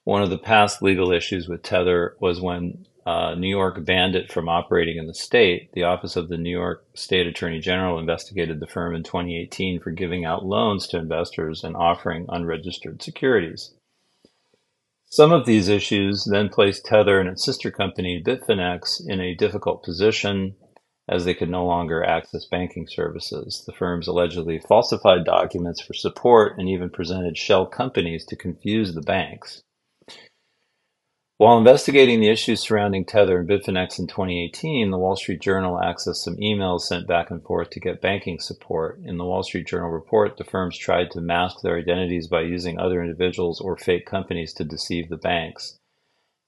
One 0.05 0.23
of 0.23 0.29
the 0.29 0.37
past 0.37 0.81
legal 0.81 1.11
issues 1.11 1.49
with 1.49 1.61
Tether 1.61 2.15
was 2.21 2.39
when 2.39 2.85
uh, 3.05 3.35
New 3.35 3.49
York 3.49 3.83
banned 3.83 4.15
it 4.15 4.31
from 4.31 4.47
operating 4.47 4.95
in 4.97 5.07
the 5.07 5.13
state, 5.13 5.73
the 5.73 5.83
Office 5.83 6.15
of 6.15 6.29
the 6.29 6.37
New 6.37 6.49
York 6.49 6.85
State 6.93 7.27
Attorney 7.27 7.59
General 7.59 7.99
investigated 7.99 8.61
the 8.61 8.67
firm 8.67 8.95
in 8.95 9.03
2018 9.03 9.81
for 9.81 9.91
giving 9.91 10.23
out 10.23 10.45
loans 10.45 10.87
to 10.87 10.97
investors 10.97 11.65
and 11.65 11.75
offering 11.75 12.27
unregistered 12.29 13.03
securities. 13.03 13.73
Some 15.07 15.33
of 15.33 15.45
these 15.45 15.67
issues 15.67 16.23
then 16.23 16.47
placed 16.47 16.85
Tether 16.85 17.19
and 17.19 17.27
its 17.27 17.43
sister 17.43 17.69
company 17.69 18.23
Bitfinex 18.25 19.01
in 19.05 19.19
a 19.19 19.35
difficult 19.35 19.83
position 19.83 20.55
as 21.11 21.25
they 21.25 21.33
could 21.33 21.49
no 21.49 21.65
longer 21.65 22.03
access 22.03 22.45
banking 22.45 22.87
services. 22.87 23.63
The 23.67 23.73
firms 23.73 24.07
allegedly 24.07 24.59
falsified 24.59 25.25
documents 25.25 25.81
for 25.81 25.93
support 25.93 26.57
and 26.57 26.69
even 26.69 26.89
presented 26.89 27.37
shell 27.37 27.65
companies 27.65 28.25
to 28.27 28.37
confuse 28.37 28.95
the 28.95 29.01
banks. 29.01 29.61
While 31.37 31.57
investigating 31.57 32.21
the 32.21 32.29
issues 32.29 32.61
surrounding 32.61 33.03
Tether 33.03 33.39
and 33.39 33.49
Bitfinex 33.49 33.97
in 33.99 34.05
2018, 34.07 34.91
the 34.91 34.97
Wall 34.97 35.15
Street 35.15 35.41
Journal 35.41 35.79
accessed 35.83 36.17
some 36.17 36.37
emails 36.37 36.81
sent 36.81 37.07
back 37.07 37.31
and 37.31 37.43
forth 37.43 37.71
to 37.71 37.79
get 37.79 37.99
banking 37.99 38.39
support. 38.39 38.99
In 39.03 39.17
the 39.17 39.25
Wall 39.25 39.41
Street 39.41 39.67
Journal 39.67 39.89
report, 39.89 40.37
the 40.37 40.43
firms 40.43 40.77
tried 40.77 41.09
to 41.11 41.19
mask 41.19 41.57
their 41.61 41.79
identities 41.79 42.27
by 42.27 42.41
using 42.41 42.79
other 42.79 43.01
individuals 43.01 43.59
or 43.59 43.75
fake 43.75 44.05
companies 44.05 44.53
to 44.53 44.63
deceive 44.63 45.09
the 45.09 45.17
banks. 45.17 45.79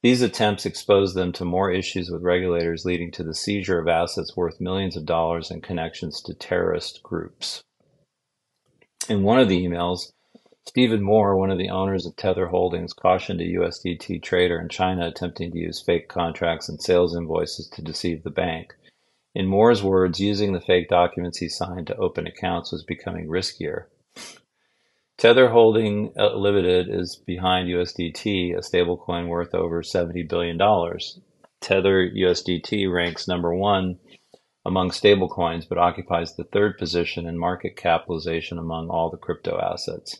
These 0.04 0.20
attempts 0.20 0.66
exposed 0.66 1.16
them 1.16 1.32
to 1.32 1.46
more 1.46 1.70
issues 1.70 2.10
with 2.10 2.20
regulators, 2.20 2.84
leading 2.84 3.10
to 3.12 3.22
the 3.22 3.34
seizure 3.34 3.78
of 3.78 3.88
assets 3.88 4.36
worth 4.36 4.60
millions 4.60 4.96
of 4.96 5.06
dollars 5.06 5.50
and 5.50 5.62
connections 5.62 6.20
to 6.24 6.34
terrorist 6.34 7.02
groups. 7.02 7.62
In 9.08 9.22
one 9.22 9.40
of 9.40 9.48
the 9.48 9.64
emails, 9.64 10.12
Stephen 10.66 11.00
Moore, 11.00 11.38
one 11.38 11.50
of 11.50 11.56
the 11.56 11.70
owners 11.70 12.04
of 12.04 12.16
Tether 12.16 12.48
Holdings, 12.48 12.92
cautioned 12.92 13.40
a 13.40 13.44
USDT 13.44 14.22
trader 14.22 14.60
in 14.60 14.68
China 14.68 15.08
attempting 15.08 15.52
to 15.52 15.58
use 15.58 15.80
fake 15.80 16.08
contracts 16.08 16.68
and 16.68 16.82
sales 16.82 17.16
invoices 17.16 17.66
to 17.68 17.80
deceive 17.80 18.24
the 18.24 18.30
bank. 18.30 18.74
In 19.34 19.46
Moore's 19.46 19.82
words, 19.82 20.20
using 20.20 20.52
the 20.52 20.60
fake 20.60 20.90
documents 20.90 21.38
he 21.38 21.48
signed 21.48 21.86
to 21.86 21.96
open 21.96 22.26
accounts 22.26 22.72
was 22.72 22.84
becoming 22.84 23.26
riskier. 23.26 23.86
Tether 25.16 25.48
Holding 25.48 26.12
uh, 26.18 26.34
Limited 26.34 26.88
is 26.88 27.16
behind 27.16 27.68
USDT, 27.68 28.56
a 28.56 28.60
stablecoin 28.60 29.28
worth 29.28 29.54
over 29.54 29.80
$70 29.80 30.28
billion. 30.28 30.58
Tether 31.60 32.10
USDT 32.10 32.92
ranks 32.92 33.28
number 33.28 33.54
one 33.54 33.98
among 34.66 34.90
stablecoins, 34.90 35.68
but 35.68 35.78
occupies 35.78 36.34
the 36.34 36.44
third 36.44 36.78
position 36.78 37.26
in 37.26 37.38
market 37.38 37.76
capitalization 37.76 38.58
among 38.58 38.88
all 38.88 39.08
the 39.08 39.16
crypto 39.16 39.58
assets. 39.60 40.18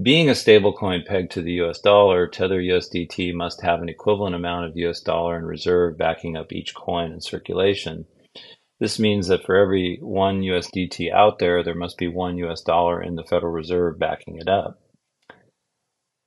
Being 0.00 0.28
a 0.28 0.32
stablecoin 0.32 1.04
pegged 1.04 1.32
to 1.32 1.42
the 1.42 1.60
US 1.62 1.80
dollar, 1.80 2.26
Tether 2.26 2.60
USDT 2.60 3.34
must 3.34 3.62
have 3.62 3.82
an 3.82 3.88
equivalent 3.88 4.34
amount 4.34 4.66
of 4.66 4.76
US 4.76 5.00
dollar 5.00 5.38
in 5.38 5.44
reserve 5.44 5.98
backing 5.98 6.36
up 6.36 6.52
each 6.52 6.74
coin 6.74 7.12
in 7.12 7.20
circulation. 7.20 8.06
This 8.78 8.98
means 8.98 9.28
that 9.28 9.44
for 9.44 9.56
every 9.56 9.98
one 10.02 10.42
USDT 10.42 11.10
out 11.10 11.38
there, 11.38 11.62
there 11.62 11.74
must 11.74 11.96
be 11.96 12.08
one 12.08 12.36
US 12.38 12.60
dollar 12.60 13.02
in 13.02 13.16
the 13.16 13.24
Federal 13.24 13.52
Reserve 13.52 13.98
backing 13.98 14.36
it 14.36 14.48
up. 14.48 14.80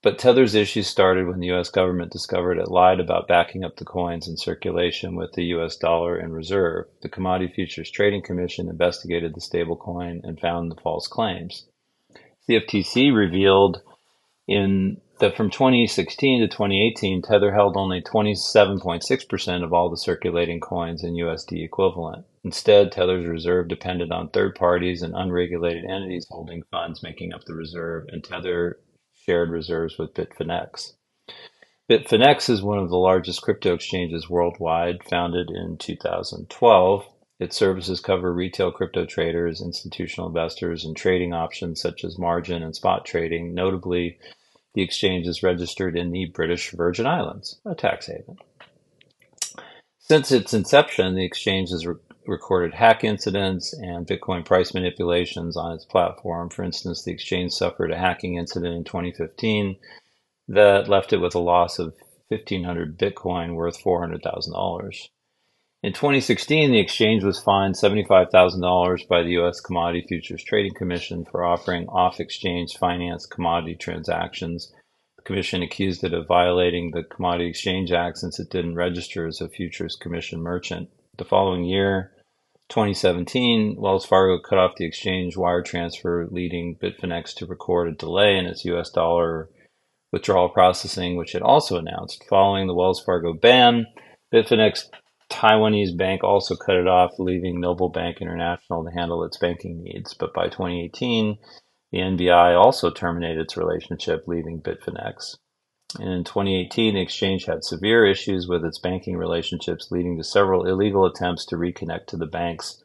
But 0.02 0.18
Tether's 0.18 0.56
issues 0.56 0.88
started 0.88 1.28
when 1.28 1.40
the 1.40 1.52
US 1.52 1.70
government 1.70 2.12
discovered 2.12 2.58
it 2.58 2.70
lied 2.70 3.00
about 3.00 3.28
backing 3.28 3.64
up 3.66 3.76
the 3.76 3.86
coins 3.86 4.28
in 4.28 4.38
circulation 4.38 5.16
with 5.16 5.34
the 5.34 5.44
US 5.56 5.76
dollar 5.76 6.18
in 6.18 6.32
reserve. 6.32 6.88
The 7.02 7.10
Commodity 7.10 7.54
Futures 7.54 7.92
Trading 7.92 8.24
Commission 8.24 8.70
investigated 8.70 9.36
the 9.36 9.42
stablecoin 9.42 10.22
and 10.24 10.40
found 10.40 10.72
the 10.72 10.82
false 10.82 11.08
claims. 11.08 11.68
The 12.48 12.62
CFTC 12.62 13.14
revealed 13.14 13.82
in 14.48 15.02
that 15.20 15.36
from 15.36 15.50
2016 15.50 16.42
to 16.42 16.48
2018, 16.48 17.22
Tether 17.22 17.54
held 17.54 17.78
only 17.78 18.02
27.6% 18.02 19.64
of 19.64 19.74
all 19.74 19.90
the 19.90 19.98
circulating 19.98 20.60
coins 20.60 21.04
in 21.04 21.14
USD 21.14 21.64
equivalent. 21.64 22.26
Instead, 22.44 22.92
Tether's 22.92 23.28
reserve 23.28 23.68
depended 23.68 24.12
on 24.12 24.30
third 24.30 24.56
parties 24.56 25.02
and 25.02 25.14
unregulated 25.16 25.86
entities 25.86 26.28
holding 26.30 26.64
funds 26.72 27.04
making 27.04 27.34
up 27.34 27.44
the 27.46 27.54
reserve, 27.54 28.06
and 28.10 28.24
Tether 28.24 28.80
shared 29.14 29.50
reserves 29.50 29.98
with 29.98 30.14
Bitfinex. 30.14 30.94
Bitfinex 31.90 32.50
is 32.50 32.62
one 32.62 32.78
of 32.78 32.90
the 32.90 32.98
largest 32.98 33.42
crypto 33.42 33.74
exchanges 33.74 34.30
worldwide, 34.30 35.04
founded 35.04 35.50
in 35.50 35.78
2012. 35.78 37.06
Its 37.40 37.56
services 37.56 38.00
cover 38.00 38.34
retail 38.34 38.72
crypto 38.72 39.06
traders, 39.06 39.62
institutional 39.62 40.28
investors, 40.28 40.86
and 40.86 40.96
trading 40.96 41.34
options 41.34 41.82
such 41.82 42.04
as 42.04 42.20
margin 42.20 42.62
and 42.62 42.76
spot 42.76 43.06
trading. 43.06 43.54
Notably, 43.54 44.18
the 44.80 44.86
exchange 44.86 45.28
is 45.28 45.44
registered 45.44 45.98
in 45.98 46.10
the 46.12 46.28
British 46.28 46.72
Virgin 46.72 47.06
Islands, 47.06 47.60
a 47.66 47.76
tax 47.76 48.08
haven. 48.08 48.38
Since 49.98 50.32
its 50.32 50.54
inception, 50.54 51.16
the 51.16 51.26
exchange 51.26 51.72
has 51.72 51.86
re- 51.86 51.96
recorded 52.26 52.74
hack 52.74 53.04
incidents 53.04 53.74
and 53.74 54.08
Bitcoin 54.08 54.46
price 54.46 54.74
manipulations 54.74 55.58
on 55.58 55.74
its 55.74 55.84
platform. 55.84 56.50
For 56.50 56.64
instance, 56.64 57.04
the 57.04 57.12
exchange 57.12 57.52
suffered 57.52 57.92
a 57.92 57.98
hacking 57.98 58.36
incident 58.38 58.74
in 58.74 58.86
2015 58.86 59.76
that 60.48 60.88
left 60.88 61.12
it 61.12 61.18
with 61.18 61.36
a 61.36 61.40
loss 61.40 61.78
of 61.78 61.94
1,500 62.30 62.98
Bitcoin 62.98 63.56
worth 63.56 63.84
$400,000. 63.84 65.10
In 65.82 65.94
2016, 65.94 66.72
the 66.72 66.80
exchange 66.80 67.24
was 67.24 67.40
fined 67.40 67.76
$75,000 67.76 69.08
by 69.08 69.24
the 69.24 69.30
U.S. 69.32 69.62
Commodity 69.62 70.06
Futures 70.10 70.44
Trading 70.44 70.74
Commission 70.74 71.24
for 71.24 71.46
offering 71.46 71.88
off 71.88 72.20
exchange 72.20 72.76
finance 72.76 73.26
commodity 73.26 73.76
transactions. 73.76 74.74
The 75.16 75.22
commission 75.22 75.64
accused 75.64 76.04
it 76.04 76.14
of 76.14 76.28
violating 76.28 76.92
the 76.92 77.04
Commodity 77.04 77.50
Exchange 77.50 77.94
Act 77.94 78.18
since 78.18 78.42
it 78.42 78.50
didn't 78.50 78.76
register 78.76 79.26
as 79.26 79.40
a 79.40 79.48
futures 79.48 79.96
commission 79.96 80.42
merchant. 80.42 80.90
The 81.18 81.24
following 81.24 81.64
year, 81.64 82.12
2017, 82.68 83.78
Wells 83.80 84.06
Fargo 84.06 84.38
cut 84.38 84.60
off 84.60 84.76
the 84.76 84.86
exchange 84.86 85.38
wire 85.38 85.62
transfer, 85.62 86.28
leading 86.30 86.76
Bitfinex 86.76 87.34
to 87.36 87.46
record 87.46 87.88
a 87.88 87.94
delay 87.94 88.38
in 88.38 88.48
its 88.48 88.66
US 88.66 88.90
dollar 88.90 89.48
withdrawal 90.12 90.50
processing, 90.50 91.16
which 91.16 91.36
it 91.36 91.42
also 91.42 91.78
announced. 91.78 92.26
Following 92.30 92.68
the 92.68 92.76
Wells 92.76 93.02
Fargo 93.02 93.32
ban, 93.32 93.86
Bitfinex 94.34 94.90
Taiwanese 95.30 95.96
bank 95.96 96.24
also 96.24 96.56
cut 96.56 96.76
it 96.76 96.88
off, 96.88 97.12
leaving 97.20 97.60
Noble 97.60 97.90
Bank 97.90 98.18
International 98.20 98.84
to 98.84 98.92
handle 98.92 99.24
its 99.24 99.38
banking 99.38 99.84
needs. 99.84 100.14
But 100.14 100.34
by 100.34 100.46
2018, 100.46 101.38
the 101.92 102.00
NBI 102.00 102.60
also 102.60 102.92
terminated 102.92 103.42
its 103.42 103.58
relationship, 103.58 104.24
leaving 104.28 104.62
Bitfinex. 104.62 105.38
And 106.00 106.10
in 106.10 106.24
2018, 106.24 106.94
the 106.94 107.02
exchange 107.02 107.46
had 107.46 107.64
severe 107.64 108.06
issues 108.06 108.48
with 108.48 108.64
its 108.64 108.80
banking 108.80 109.18
relationships, 109.18 109.90
leading 109.92 110.18
to 110.18 110.24
several 110.24 110.66
illegal 110.68 111.06
attempts 111.06 111.46
to 111.48 111.56
reconnect 111.56 112.08
to 112.08 112.18
the 112.18 112.28
banks. 112.28 112.84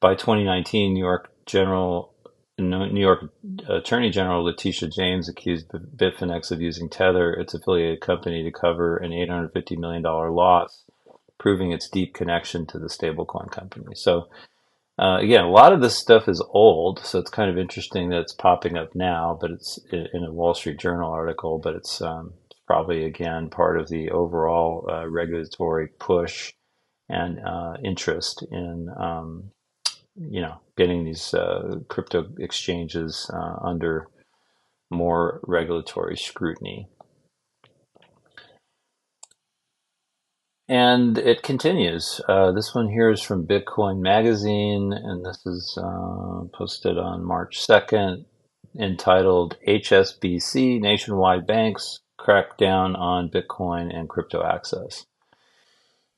By 0.00 0.14
2019, 0.14 0.92
New 0.92 1.00
York 1.00 1.32
General 1.46 2.12
New 2.58 3.00
York 3.00 3.30
Attorney 3.68 4.08
General 4.08 4.42
Letitia 4.42 4.88
James 4.88 5.28
accused 5.28 5.68
Bitfinex 5.68 6.50
of 6.50 6.62
using 6.62 6.88
Tether, 6.88 7.34
its 7.34 7.52
affiliated 7.52 8.00
company, 8.00 8.42
to 8.42 8.50
cover 8.50 8.96
an 8.96 9.10
$850 9.10 9.76
million 9.76 10.02
loss 10.02 10.85
proving 11.38 11.72
its 11.72 11.88
deep 11.88 12.14
connection 12.14 12.66
to 12.66 12.78
the 12.78 12.88
stablecoin 12.88 13.50
company. 13.50 13.94
So, 13.94 14.28
uh, 14.98 15.18
again, 15.20 15.44
a 15.44 15.50
lot 15.50 15.72
of 15.72 15.80
this 15.80 15.96
stuff 15.96 16.28
is 16.28 16.42
old, 16.50 17.00
so 17.00 17.18
it's 17.18 17.30
kind 17.30 17.50
of 17.50 17.58
interesting 17.58 18.08
that 18.08 18.20
it's 18.20 18.32
popping 18.32 18.76
up 18.76 18.94
now, 18.94 19.36
but 19.40 19.50
it's 19.50 19.78
in 19.92 20.24
a 20.24 20.32
Wall 20.32 20.54
Street 20.54 20.78
Journal 20.78 21.10
article, 21.10 21.58
but 21.58 21.74
it's 21.74 22.00
um, 22.00 22.32
probably, 22.66 23.04
again, 23.04 23.50
part 23.50 23.78
of 23.78 23.88
the 23.88 24.10
overall 24.10 24.88
uh, 24.90 25.06
regulatory 25.06 25.88
push 25.98 26.54
and 27.08 27.38
uh, 27.46 27.74
interest 27.84 28.44
in, 28.50 28.88
um, 28.98 29.50
you 30.16 30.40
know, 30.40 30.60
getting 30.76 31.04
these 31.04 31.34
uh, 31.34 31.76
crypto 31.88 32.26
exchanges 32.38 33.30
uh, 33.32 33.56
under 33.62 34.08
more 34.90 35.40
regulatory 35.46 36.16
scrutiny. 36.16 36.88
And 40.68 41.16
it 41.16 41.44
continues. 41.44 42.20
Uh, 42.28 42.50
this 42.50 42.74
one 42.74 42.88
here 42.88 43.10
is 43.10 43.22
from 43.22 43.46
Bitcoin 43.46 44.00
Magazine, 44.00 44.92
and 44.92 45.24
this 45.24 45.46
is 45.46 45.78
uh, 45.80 46.42
posted 46.52 46.98
on 46.98 47.24
March 47.24 47.64
2nd, 47.64 48.24
entitled 48.76 49.56
HSBC 49.66 50.80
Nationwide 50.80 51.46
Banks 51.46 52.00
Crack 52.16 52.58
Down 52.58 52.96
on 52.96 53.30
Bitcoin 53.30 53.96
and 53.96 54.08
Crypto 54.08 54.42
Access. 54.42 55.06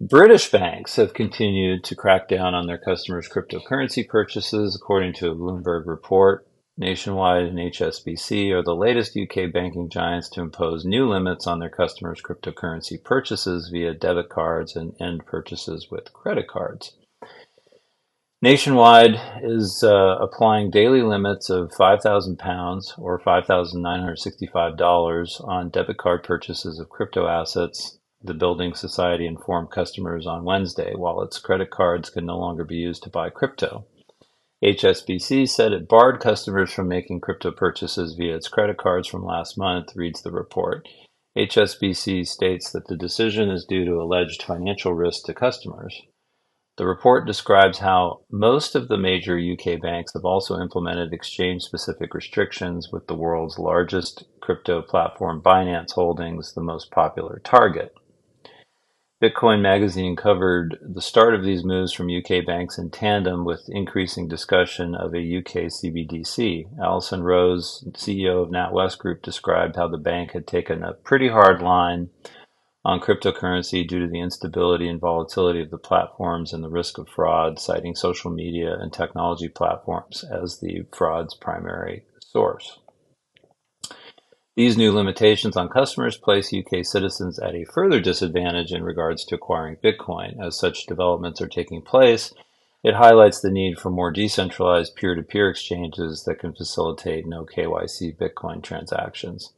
British 0.01 0.51
banks 0.51 0.97
have 0.97 1.13
continued 1.13 1.85
to 1.85 1.95
crack 1.95 2.29
down 2.29 2.55
on 2.55 2.67
their 2.67 2.79
customers' 2.79 3.29
cryptocurrency 3.29 4.09
purchases, 4.09 4.75
according 4.75 5.13
to 5.13 5.31
a 5.31 5.35
Bloomberg 5.35 5.87
report. 5.87 6.48
Nationwide 6.81 7.43
and 7.43 7.59
HSBC 7.59 8.53
are 8.53 8.63
the 8.63 8.73
latest 8.73 9.17
UK 9.17 9.53
banking 9.53 9.91
giants 9.91 10.29
to 10.29 10.41
impose 10.41 10.85
new 10.85 11.09
limits 11.09 11.45
on 11.45 11.59
their 11.59 11.69
customers' 11.69 12.23
cryptocurrency 12.23 13.03
purchases 13.03 13.69
via 13.69 13.93
debit 13.93 14.29
cards 14.29 14.77
and 14.77 14.95
end 15.01 15.27
purchases 15.27 15.89
with 15.91 16.13
credit 16.13 16.47
cards. 16.47 16.97
Nationwide 18.41 19.21
is 19.43 19.83
uh, 19.83 20.19
applying 20.21 20.71
daily 20.71 21.03
limits 21.03 21.51
of 21.51 21.73
£5,000 21.73 22.97
or 22.97 23.19
$5,965 23.19 25.49
on 25.49 25.71
debit 25.71 25.97
card 25.97 26.23
purchases 26.23 26.79
of 26.79 26.89
crypto 26.89 27.27
assets. 27.27 27.99
The 28.23 28.35
Building 28.35 28.75
Society 28.75 29.27
informed 29.27 29.73
customers 29.73 30.29
on 30.29 30.45
Wednesday, 30.45 30.95
while 30.95 31.23
its 31.23 31.41
credit 31.41 31.71
cards 31.71 32.09
can 32.09 32.25
no 32.25 32.39
longer 32.39 32.63
be 32.63 32.77
used 32.77 33.03
to 33.03 33.11
buy 33.11 33.31
crypto. 33.31 33.85
HSBC 34.65 35.49
said 35.49 35.73
it 35.73 35.89
barred 35.89 36.19
customers 36.19 36.73
from 36.73 36.89
making 36.89 37.21
crypto 37.21 37.53
purchases 37.53 38.15
via 38.15 38.35
its 38.35 38.49
credit 38.49 38.77
cards 38.77 39.07
from 39.07 39.25
last 39.25 39.57
month, 39.57 39.95
reads 39.95 40.23
the 40.23 40.33
report. 40.33 40.89
HSBC 41.37 42.27
states 42.27 42.73
that 42.73 42.89
the 42.89 42.97
decision 42.97 43.51
is 43.51 43.65
due 43.65 43.85
to 43.85 44.03
alleged 44.03 44.43
financial 44.43 44.95
risk 44.95 45.25
to 45.27 45.35
customers. 45.35 46.03
The 46.77 46.87
report 46.87 47.27
describes 47.27 47.79
how 47.79 48.23
most 48.33 48.75
of 48.75 48.89
the 48.89 48.97
major 48.97 49.39
UK 49.39 49.81
banks 49.81 50.13
have 50.15 50.25
also 50.25 50.61
implemented 50.61 51.13
exchange 51.13 51.63
specific 51.63 52.13
restrictions, 52.13 52.91
with 52.93 53.07
the 53.07 53.15
world's 53.15 53.61
largest 53.61 54.25
crypto 54.41 54.83
platform 54.83 55.41
Binance 55.41 55.93
Holdings 55.93 56.55
the 56.55 56.63
most 56.63 56.91
popular 56.91 57.41
target. 57.45 57.95
Bitcoin 59.21 59.61
Magazine 59.63 60.15
covered 60.15 60.79
the 60.81 61.03
start 61.03 61.35
of 61.35 61.43
these 61.43 61.65
moves 61.65 61.93
from 61.93 62.09
UK 62.09 62.47
banks 62.47 62.79
in 62.79 62.89
tandem 62.89 63.45
with 63.45 63.69
increasing 63.69 64.29
discussion 64.29 64.95
of 64.95 65.13
a 65.13 65.39
UK 65.39 65.67
CBDC. 65.67 66.69
Alison 66.81 67.25
Rose, 67.25 67.83
CEO 67.95 68.41
of 68.41 68.51
NatWest 68.51 68.99
Group, 68.99 69.23
described 69.23 69.75
how 69.75 69.89
the 69.89 69.99
bank 69.99 70.31
had 70.31 70.47
taken 70.47 70.85
a 70.85 70.93
pretty 70.93 71.27
hard 71.27 71.61
line 71.61 72.11
on 72.85 73.01
cryptocurrency 73.01 73.87
due 73.87 73.99
to 73.99 74.07
the 74.07 74.21
instability 74.21 74.89
and 74.89 75.01
volatility 75.01 75.63
of 75.63 75.71
the 75.71 75.79
platforms 75.79 76.53
and 76.53 76.63
the 76.63 76.71
risk 76.71 76.97
of 76.97 77.09
fraud, 77.09 77.59
citing 77.59 77.97
social 77.97 78.31
media 78.31 78.79
and 78.79 78.93
technology 78.93 79.49
platforms 79.49 80.23
as 80.23 80.61
the 80.61 80.87
fraud's 80.97 81.35
primary 81.35 82.05
source. 82.21 82.79
These 84.59 84.77
new 84.77 84.91
limitations 84.91 85.57
on 85.57 85.69
customers 85.69 86.17
place 86.17 86.53
UK 86.53 86.85
citizens 86.85 87.39
at 87.39 87.55
a 87.55 87.65
further 87.67 88.01
disadvantage 88.01 88.73
in 88.73 88.83
regards 88.83 89.25
to 89.27 89.37
acquiring 89.37 89.77
Bitcoin. 89.77 90.45
As 90.45 90.59
such 90.59 90.87
developments 90.87 91.41
are 91.41 91.47
taking 91.47 91.81
place, 91.81 92.35
it 92.83 92.97
highlights 92.97 93.41
the 93.41 93.53
need 93.53 93.79
for 93.79 93.89
more 93.89 94.11
decentralized 94.11 94.97
peer 94.97 95.15
to 95.15 95.23
peer 95.23 95.49
exchanges 95.49 96.25
that 96.25 96.41
can 96.41 96.55
facilitate 96.55 97.25
no 97.25 97.45
KYC 97.47 98.19
Bitcoin 98.19 98.61
transactions. 98.61 99.53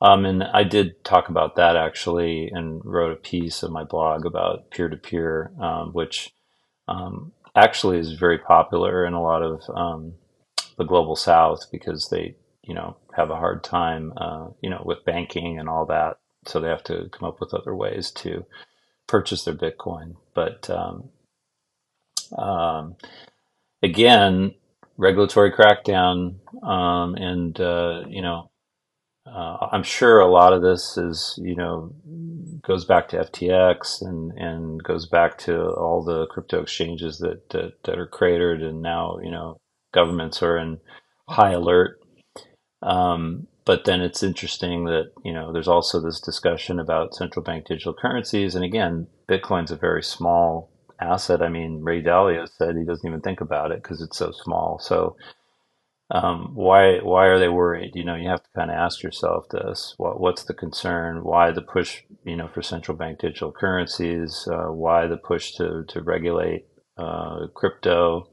Um, 0.00 0.24
and 0.24 0.44
I 0.44 0.62
did 0.62 1.02
talk 1.02 1.28
about 1.28 1.56
that 1.56 1.74
actually 1.74 2.50
and 2.52 2.80
wrote 2.84 3.10
a 3.10 3.16
piece 3.16 3.64
of 3.64 3.72
my 3.72 3.82
blog 3.82 4.24
about 4.24 4.70
peer 4.70 4.88
to 4.88 4.96
peer, 4.96 5.50
which 5.90 6.32
um, 6.86 7.32
actually 7.56 7.98
is 7.98 8.12
very 8.12 8.38
popular 8.38 9.04
in 9.04 9.12
a 9.12 9.22
lot 9.22 9.42
of 9.42 9.62
um, 9.74 10.14
the 10.78 10.84
global 10.84 11.16
south 11.16 11.66
because 11.72 12.10
they 12.12 12.36
you 12.64 12.74
know 12.74 12.96
have 13.16 13.30
a 13.30 13.36
hard 13.36 13.64
time 13.64 14.12
uh, 14.16 14.48
you 14.62 14.70
know 14.70 14.82
with 14.84 15.04
banking 15.04 15.58
and 15.58 15.68
all 15.68 15.86
that. 15.86 16.18
So 16.46 16.60
they 16.60 16.68
have 16.68 16.84
to 16.84 17.08
come 17.12 17.28
up 17.28 17.40
with 17.40 17.54
other 17.54 17.74
ways 17.76 18.10
to 18.12 18.46
purchase 19.08 19.44
their 19.44 19.54
bitcoin. 19.54 20.16
But 20.34 20.70
um, 20.70 21.10
um, 22.38 22.96
again 23.82 24.54
regulatory 24.96 25.52
crackdown 25.52 26.36
um, 26.66 27.14
and 27.16 27.60
uh, 27.60 28.02
you 28.08 28.22
know 28.22 28.50
uh, 29.26 29.68
i'm 29.72 29.82
sure 29.84 30.20
a 30.20 30.30
lot 30.30 30.52
of 30.54 30.62
this 30.62 30.98
is 30.98 31.38
you 31.42 31.56
know 31.56 31.92
goes 32.62 32.84
back 32.84 33.08
to 33.08 33.18
ftx 33.18 34.02
and 34.02 34.32
and 34.38 34.82
goes 34.84 35.06
back 35.06 35.38
to 35.38 35.60
all 35.74 36.02
the 36.04 36.26
crypto 36.28 36.62
exchanges 36.62 37.18
that 37.18 37.48
that, 37.50 37.72
that 37.84 37.98
are 37.98 38.06
cratered 38.08 38.62
and 38.62 38.82
now 38.82 39.18
you 39.22 39.30
know 39.30 39.58
governments 39.94 40.42
are 40.42 40.58
in 40.58 40.78
high 41.28 41.52
alert 41.52 41.99
um, 42.82 43.46
but 43.64 43.84
then 43.84 44.00
it's 44.00 44.22
interesting 44.22 44.84
that 44.84 45.12
you 45.24 45.32
know 45.32 45.52
there's 45.52 45.68
also 45.68 46.00
this 46.00 46.20
discussion 46.20 46.80
about 46.80 47.14
central 47.14 47.42
bank 47.42 47.66
digital 47.66 47.94
currencies, 47.94 48.54
and 48.54 48.64
again, 48.64 49.06
Bitcoin's 49.28 49.70
a 49.70 49.76
very 49.76 50.02
small 50.02 50.70
asset. 51.00 51.42
I 51.42 51.48
mean, 51.48 51.82
Ray 51.82 52.02
Dalio 52.02 52.48
said 52.48 52.76
he 52.76 52.84
doesn't 52.84 53.06
even 53.06 53.20
think 53.20 53.40
about 53.40 53.72
it 53.72 53.82
because 53.82 54.00
it's 54.02 54.18
so 54.18 54.32
small. 54.32 54.78
So 54.78 55.16
um, 56.10 56.52
why 56.54 56.98
why 56.98 57.26
are 57.26 57.38
they 57.38 57.48
worried? 57.48 57.92
You 57.94 58.04
know, 58.04 58.16
you 58.16 58.28
have 58.28 58.42
to 58.42 58.50
kind 58.56 58.70
of 58.70 58.76
ask 58.76 59.02
yourself 59.02 59.48
this: 59.50 59.94
what 59.98 60.20
what's 60.20 60.44
the 60.44 60.54
concern? 60.54 61.22
Why 61.22 61.52
the 61.52 61.62
push? 61.62 62.02
You 62.24 62.36
know, 62.36 62.48
for 62.48 62.62
central 62.62 62.96
bank 62.96 63.20
digital 63.20 63.52
currencies? 63.52 64.48
Uh, 64.50 64.72
why 64.72 65.06
the 65.06 65.16
push 65.18 65.52
to 65.56 65.84
to 65.88 66.02
regulate 66.02 66.66
uh, 66.96 67.46
crypto? 67.54 68.28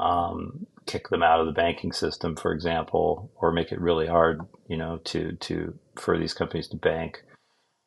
Um, 0.00 0.66
kick 0.86 1.08
them 1.08 1.22
out 1.22 1.40
of 1.40 1.46
the 1.46 1.52
banking 1.52 1.92
system, 1.92 2.36
for 2.36 2.52
example, 2.52 3.32
or 3.36 3.52
make 3.52 3.72
it 3.72 3.80
really 3.80 4.06
hard, 4.06 4.40
you 4.68 4.76
know, 4.76 4.98
to 5.04 5.32
to 5.32 5.78
for 5.96 6.18
these 6.18 6.34
companies 6.34 6.68
to 6.68 6.76
bank. 6.76 7.22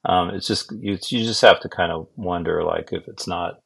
Um, 0.05 0.29
it's 0.29 0.47
just 0.47 0.71
you, 0.71 0.97
you 1.10 1.25
just 1.25 1.41
have 1.41 1.60
to 1.62 1.69
kind 1.69 1.91
of 1.91 2.07
wonder, 2.15 2.63
like, 2.63 2.93
if 2.93 3.07
it's 3.07 3.27
not 3.27 3.60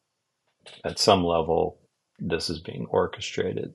at 0.83 0.99
some 0.99 1.23
level, 1.23 1.79
this 2.19 2.49
is 2.49 2.59
being 2.59 2.87
orchestrated. 2.89 3.73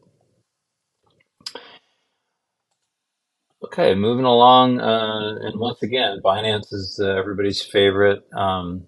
Okay, 3.64 3.94
moving 3.94 4.24
along, 4.24 4.80
uh, 4.80 5.38
and 5.42 5.58
once 5.58 5.82
again, 5.82 6.20
Binance 6.24 6.72
is 6.72 7.00
uh, 7.02 7.08
everybody's 7.08 7.62
favorite, 7.62 8.22
um, 8.34 8.86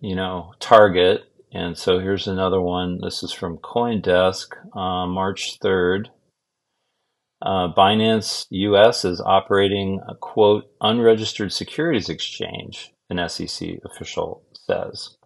you 0.00 0.14
know, 0.14 0.54
target 0.60 1.27
and 1.52 1.76
so 1.76 1.98
here's 1.98 2.28
another 2.28 2.60
one. 2.60 3.00
This 3.02 3.22
is 3.22 3.32
from 3.32 3.58
CoinDesk, 3.58 4.48
uh, 4.76 5.06
March 5.06 5.58
3rd. 5.60 6.06
Uh, 7.40 7.72
Binance 7.72 8.46
US 8.50 9.04
is 9.04 9.20
operating 9.20 10.00
a 10.08 10.14
quote 10.14 10.64
unregistered 10.80 11.52
securities 11.52 12.08
exchange, 12.08 12.92
an 13.08 13.28
SEC 13.28 13.78
official 13.84 14.42
says. 14.52 15.16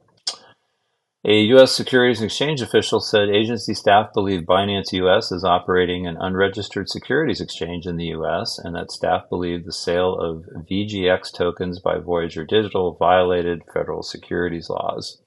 A 1.24 1.40
U.S. 1.54 1.70
Securities 1.70 2.20
and 2.20 2.26
Exchange 2.26 2.60
official 2.62 2.98
said 2.98 3.28
agency 3.28 3.74
staff 3.74 4.12
believe 4.12 4.40
Binance 4.40 4.92
U.S. 4.92 5.30
is 5.30 5.44
operating 5.44 6.04
an 6.04 6.16
unregistered 6.18 6.88
securities 6.88 7.40
exchange 7.40 7.86
in 7.86 7.96
the 7.96 8.06
U.S. 8.06 8.58
and 8.58 8.74
that 8.74 8.90
staff 8.90 9.28
believe 9.30 9.64
the 9.64 9.72
sale 9.72 10.18
of 10.18 10.44
VGX 10.68 11.32
tokens 11.32 11.78
by 11.78 11.98
Voyager 11.98 12.44
Digital 12.44 12.96
violated 12.98 13.62
federal 13.72 14.02
securities 14.02 14.68
laws. 14.68 15.21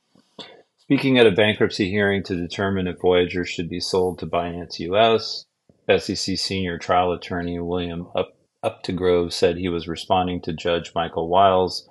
Speaking 0.87 1.17
at 1.17 1.25
a 1.25 1.31
bankruptcy 1.31 1.89
hearing 1.89 2.21
to 2.25 2.35
determine 2.35 2.85
if 2.85 3.01
Voyager 3.01 3.43
should 3.43 3.67
be 3.67 3.79
sold 3.79 4.19
to 4.19 4.27
Binance 4.27 4.77
US, 4.77 5.45
SEC 5.89 6.37
senior 6.37 6.77
trial 6.77 7.11
attorney 7.11 7.59
William 7.59 8.07
Up- 8.15 8.37
Updegrove 8.63 9.33
said 9.33 9.57
he 9.57 9.67
was 9.67 9.87
responding 9.87 10.41
to 10.41 10.53
Judge 10.53 10.91
Michael 10.93 11.27
Wiles 11.27 11.89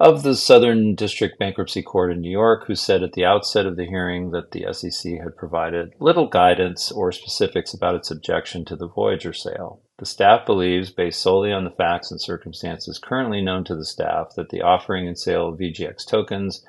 of 0.00 0.22
the 0.22 0.34
Southern 0.34 0.94
District 0.94 1.38
Bankruptcy 1.38 1.82
Court 1.82 2.10
in 2.10 2.22
New 2.22 2.30
York, 2.30 2.66
who 2.66 2.74
said 2.74 3.02
at 3.02 3.12
the 3.12 3.26
outset 3.26 3.66
of 3.66 3.76
the 3.76 3.84
hearing 3.84 4.30
that 4.30 4.52
the 4.52 4.64
SEC 4.72 5.20
had 5.20 5.36
provided 5.36 5.92
little 6.00 6.26
guidance 6.26 6.90
or 6.90 7.12
specifics 7.12 7.74
about 7.74 7.94
its 7.94 8.10
objection 8.10 8.64
to 8.64 8.76
the 8.76 8.88
Voyager 8.88 9.34
sale. 9.34 9.82
The 9.98 10.06
staff 10.06 10.46
believes, 10.46 10.90
based 10.90 11.20
solely 11.20 11.52
on 11.52 11.64
the 11.64 11.70
facts 11.70 12.10
and 12.10 12.18
circumstances 12.18 12.98
currently 12.98 13.42
known 13.42 13.62
to 13.64 13.76
the 13.76 13.84
staff, 13.84 14.32
that 14.36 14.48
the 14.48 14.62
offering 14.62 15.06
and 15.06 15.18
sale 15.18 15.48
of 15.48 15.58
VGX 15.58 16.06
tokens 16.06 16.64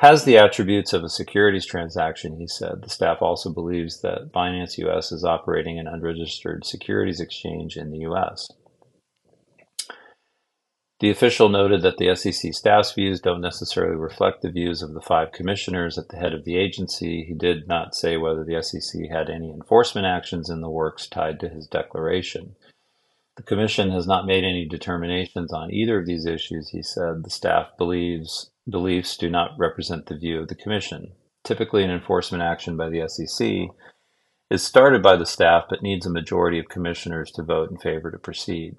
has 0.00 0.24
the 0.24 0.38
attributes 0.38 0.94
of 0.94 1.04
a 1.04 1.10
securities 1.10 1.66
transaction, 1.66 2.38
he 2.38 2.46
said. 2.46 2.80
The 2.82 2.88
staff 2.88 3.18
also 3.20 3.52
believes 3.52 4.00
that 4.00 4.32
Binance 4.32 4.78
US 4.78 5.12
is 5.12 5.24
operating 5.26 5.78
an 5.78 5.86
unregistered 5.86 6.64
securities 6.64 7.20
exchange 7.20 7.76
in 7.76 7.90
the 7.90 7.98
US. 8.10 8.48
The 11.00 11.10
official 11.10 11.50
noted 11.50 11.82
that 11.82 11.98
the 11.98 12.14
SEC 12.14 12.54
staff's 12.54 12.94
views 12.94 13.20
don't 13.20 13.42
necessarily 13.42 13.96
reflect 13.96 14.40
the 14.40 14.50
views 14.50 14.80
of 14.80 14.94
the 14.94 15.02
five 15.02 15.32
commissioners 15.32 15.98
at 15.98 16.08
the 16.08 16.16
head 16.16 16.32
of 16.32 16.46
the 16.46 16.56
agency. 16.56 17.24
He 17.28 17.34
did 17.34 17.68
not 17.68 17.94
say 17.94 18.16
whether 18.16 18.42
the 18.42 18.62
SEC 18.62 19.02
had 19.10 19.28
any 19.28 19.50
enforcement 19.50 20.06
actions 20.06 20.48
in 20.48 20.62
the 20.62 20.70
works 20.70 21.06
tied 21.06 21.38
to 21.40 21.48
his 21.50 21.66
declaration. 21.66 22.56
The 23.40 23.46
Commission 23.46 23.90
has 23.92 24.06
not 24.06 24.26
made 24.26 24.44
any 24.44 24.66
determinations 24.66 25.50
on 25.50 25.72
either 25.72 25.98
of 25.98 26.04
these 26.04 26.26
issues, 26.26 26.68
he 26.68 26.82
said. 26.82 27.24
The 27.24 27.30
staff 27.30 27.68
believes 27.78 28.50
beliefs 28.68 29.16
do 29.16 29.30
not 29.30 29.58
represent 29.58 30.04
the 30.04 30.18
view 30.18 30.40
of 30.40 30.48
the 30.48 30.54
Commission. 30.54 31.12
Typically, 31.42 31.82
an 31.82 31.90
enforcement 31.90 32.42
action 32.42 32.76
by 32.76 32.90
the 32.90 33.08
SEC 33.08 33.70
is 34.50 34.62
started 34.62 35.02
by 35.02 35.16
the 35.16 35.24
staff 35.24 35.64
but 35.70 35.82
needs 35.82 36.04
a 36.04 36.10
majority 36.10 36.58
of 36.58 36.68
commissioners 36.68 37.30
to 37.30 37.42
vote 37.42 37.70
in 37.70 37.78
favor 37.78 38.10
to 38.10 38.18
proceed. 38.18 38.76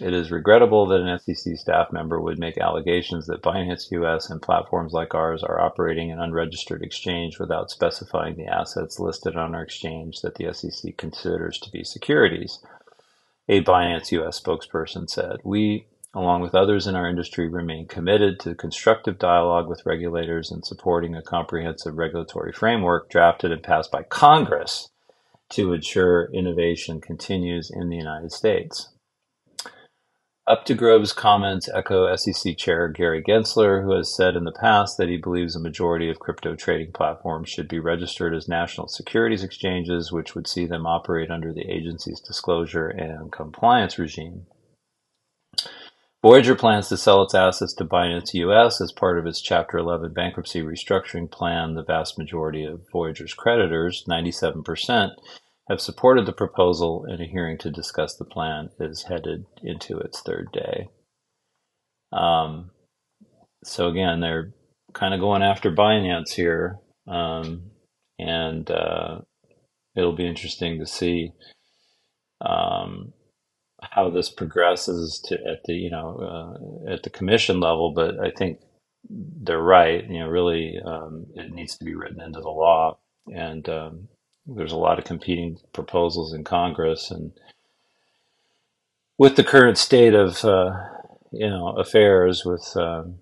It 0.00 0.14
is 0.14 0.30
regrettable 0.30 0.86
that 0.86 1.00
an 1.00 1.18
SEC 1.18 1.56
staff 1.56 1.90
member 1.90 2.20
would 2.20 2.38
make 2.38 2.56
allegations 2.56 3.26
that 3.26 3.42
Binance 3.42 3.90
US 3.90 4.30
and 4.30 4.40
platforms 4.40 4.92
like 4.92 5.12
ours 5.12 5.42
are 5.42 5.60
operating 5.60 6.12
an 6.12 6.20
unregistered 6.20 6.82
exchange 6.82 7.40
without 7.40 7.68
specifying 7.68 8.36
the 8.36 8.46
assets 8.46 9.00
listed 9.00 9.34
on 9.34 9.56
our 9.56 9.62
exchange 9.62 10.20
that 10.20 10.36
the 10.36 10.54
SEC 10.54 10.96
considers 10.96 11.58
to 11.58 11.70
be 11.72 11.82
securities. 11.82 12.60
A 13.48 13.62
Binance 13.62 14.10
US 14.12 14.40
spokesperson 14.40 15.08
said, 15.08 15.38
We 15.44 15.86
along 16.14 16.40
with 16.40 16.54
others 16.54 16.86
in 16.86 16.94
our 16.94 17.08
industry, 17.08 17.48
remain 17.48 17.86
committed 17.86 18.38
to 18.40 18.54
constructive 18.54 19.18
dialogue 19.18 19.68
with 19.68 19.84
regulators 19.84 20.50
and 20.50 20.64
supporting 20.64 21.14
a 21.14 21.22
comprehensive 21.22 21.96
regulatory 21.96 22.52
framework 22.52 23.10
drafted 23.10 23.50
and 23.50 23.62
passed 23.62 23.90
by 23.90 24.02
Congress 24.04 24.90
to 25.50 25.72
ensure 25.72 26.30
innovation 26.32 27.00
continues 27.00 27.70
in 27.70 27.88
the 27.88 27.96
United 27.96 28.32
States. 28.32 28.93
Uptegrove's 30.46 31.14
comments 31.14 31.70
echo 31.74 32.14
SEC 32.16 32.58
Chair 32.58 32.88
Gary 32.88 33.22
Gensler, 33.26 33.82
who 33.82 33.96
has 33.96 34.14
said 34.14 34.36
in 34.36 34.44
the 34.44 34.52
past 34.52 34.98
that 34.98 35.08
he 35.08 35.16
believes 35.16 35.56
a 35.56 35.60
majority 35.60 36.10
of 36.10 36.18
crypto 36.18 36.54
trading 36.54 36.92
platforms 36.92 37.48
should 37.48 37.66
be 37.66 37.78
registered 37.78 38.34
as 38.34 38.46
national 38.46 38.88
securities 38.88 39.42
exchanges, 39.42 40.12
which 40.12 40.34
would 40.34 40.46
see 40.46 40.66
them 40.66 40.86
operate 40.86 41.30
under 41.30 41.50
the 41.50 41.70
agency's 41.70 42.20
disclosure 42.20 42.88
and 42.88 43.32
compliance 43.32 43.98
regime. 43.98 44.44
Voyager 46.20 46.54
plans 46.54 46.88
to 46.88 46.98
sell 46.98 47.22
its 47.22 47.34
assets 47.34 47.72
to 47.74 47.84
Binance 47.86 48.34
US 48.34 48.82
as 48.82 48.92
part 48.92 49.18
of 49.18 49.24
its 49.24 49.40
Chapter 49.40 49.78
11 49.78 50.12
bankruptcy 50.12 50.60
restructuring 50.60 51.30
plan. 51.30 51.72
The 51.72 51.82
vast 51.82 52.18
majority 52.18 52.66
of 52.66 52.86
Voyager's 52.92 53.32
creditors, 53.32 54.04
97%, 54.06 55.12
have 55.68 55.80
supported 55.80 56.26
the 56.26 56.32
proposal, 56.32 57.04
and 57.08 57.20
a 57.20 57.26
hearing 57.26 57.58
to 57.58 57.70
discuss 57.70 58.16
the 58.16 58.24
plan 58.24 58.70
is 58.78 59.04
headed 59.08 59.46
into 59.62 59.98
its 59.98 60.20
third 60.20 60.48
day. 60.52 60.88
Um, 62.12 62.70
so, 63.64 63.88
again, 63.88 64.20
they're 64.20 64.52
kind 64.92 65.14
of 65.14 65.20
going 65.20 65.42
after 65.42 65.70
Binance 65.70 66.32
here, 66.34 66.78
um, 67.08 67.70
and 68.18 68.70
uh, 68.70 69.20
it'll 69.96 70.16
be 70.16 70.26
interesting 70.26 70.78
to 70.78 70.86
see. 70.86 71.32
Um, 72.40 73.14
how 73.92 74.10
this 74.10 74.30
progresses 74.30 75.20
to 75.26 75.34
at 75.34 75.62
the 75.64 75.74
you 75.74 75.90
know 75.90 76.16
uh, 76.88 76.92
at 76.92 77.02
the 77.02 77.10
commission 77.10 77.60
level, 77.60 77.92
but 77.94 78.18
I 78.20 78.30
think 78.30 78.60
they're 79.08 79.60
right. 79.60 80.04
You 80.08 80.20
know, 80.20 80.28
really, 80.28 80.78
um, 80.84 81.26
it 81.34 81.52
needs 81.52 81.76
to 81.78 81.84
be 81.84 81.94
written 81.94 82.20
into 82.20 82.40
the 82.40 82.48
law, 82.48 82.98
and 83.34 83.68
um, 83.68 84.08
there's 84.46 84.72
a 84.72 84.76
lot 84.76 84.98
of 84.98 85.04
competing 85.04 85.58
proposals 85.72 86.34
in 86.34 86.44
Congress, 86.44 87.10
and 87.10 87.32
with 89.18 89.36
the 89.36 89.44
current 89.44 89.78
state 89.78 90.14
of 90.14 90.44
uh, 90.44 90.72
you 91.32 91.48
know 91.48 91.70
affairs 91.78 92.44
with 92.44 92.76
um, 92.76 93.16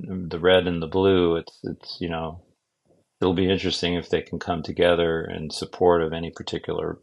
the 0.00 0.38
red 0.38 0.66
and 0.66 0.82
the 0.82 0.86
blue, 0.88 1.36
it's 1.36 1.60
it's 1.64 1.98
you 2.00 2.08
know 2.08 2.42
it'll 3.20 3.34
be 3.34 3.50
interesting 3.50 3.94
if 3.94 4.10
they 4.10 4.22
can 4.22 4.38
come 4.38 4.62
together 4.62 5.24
in 5.24 5.50
support 5.50 6.02
of 6.02 6.12
any 6.12 6.30
particular 6.30 6.98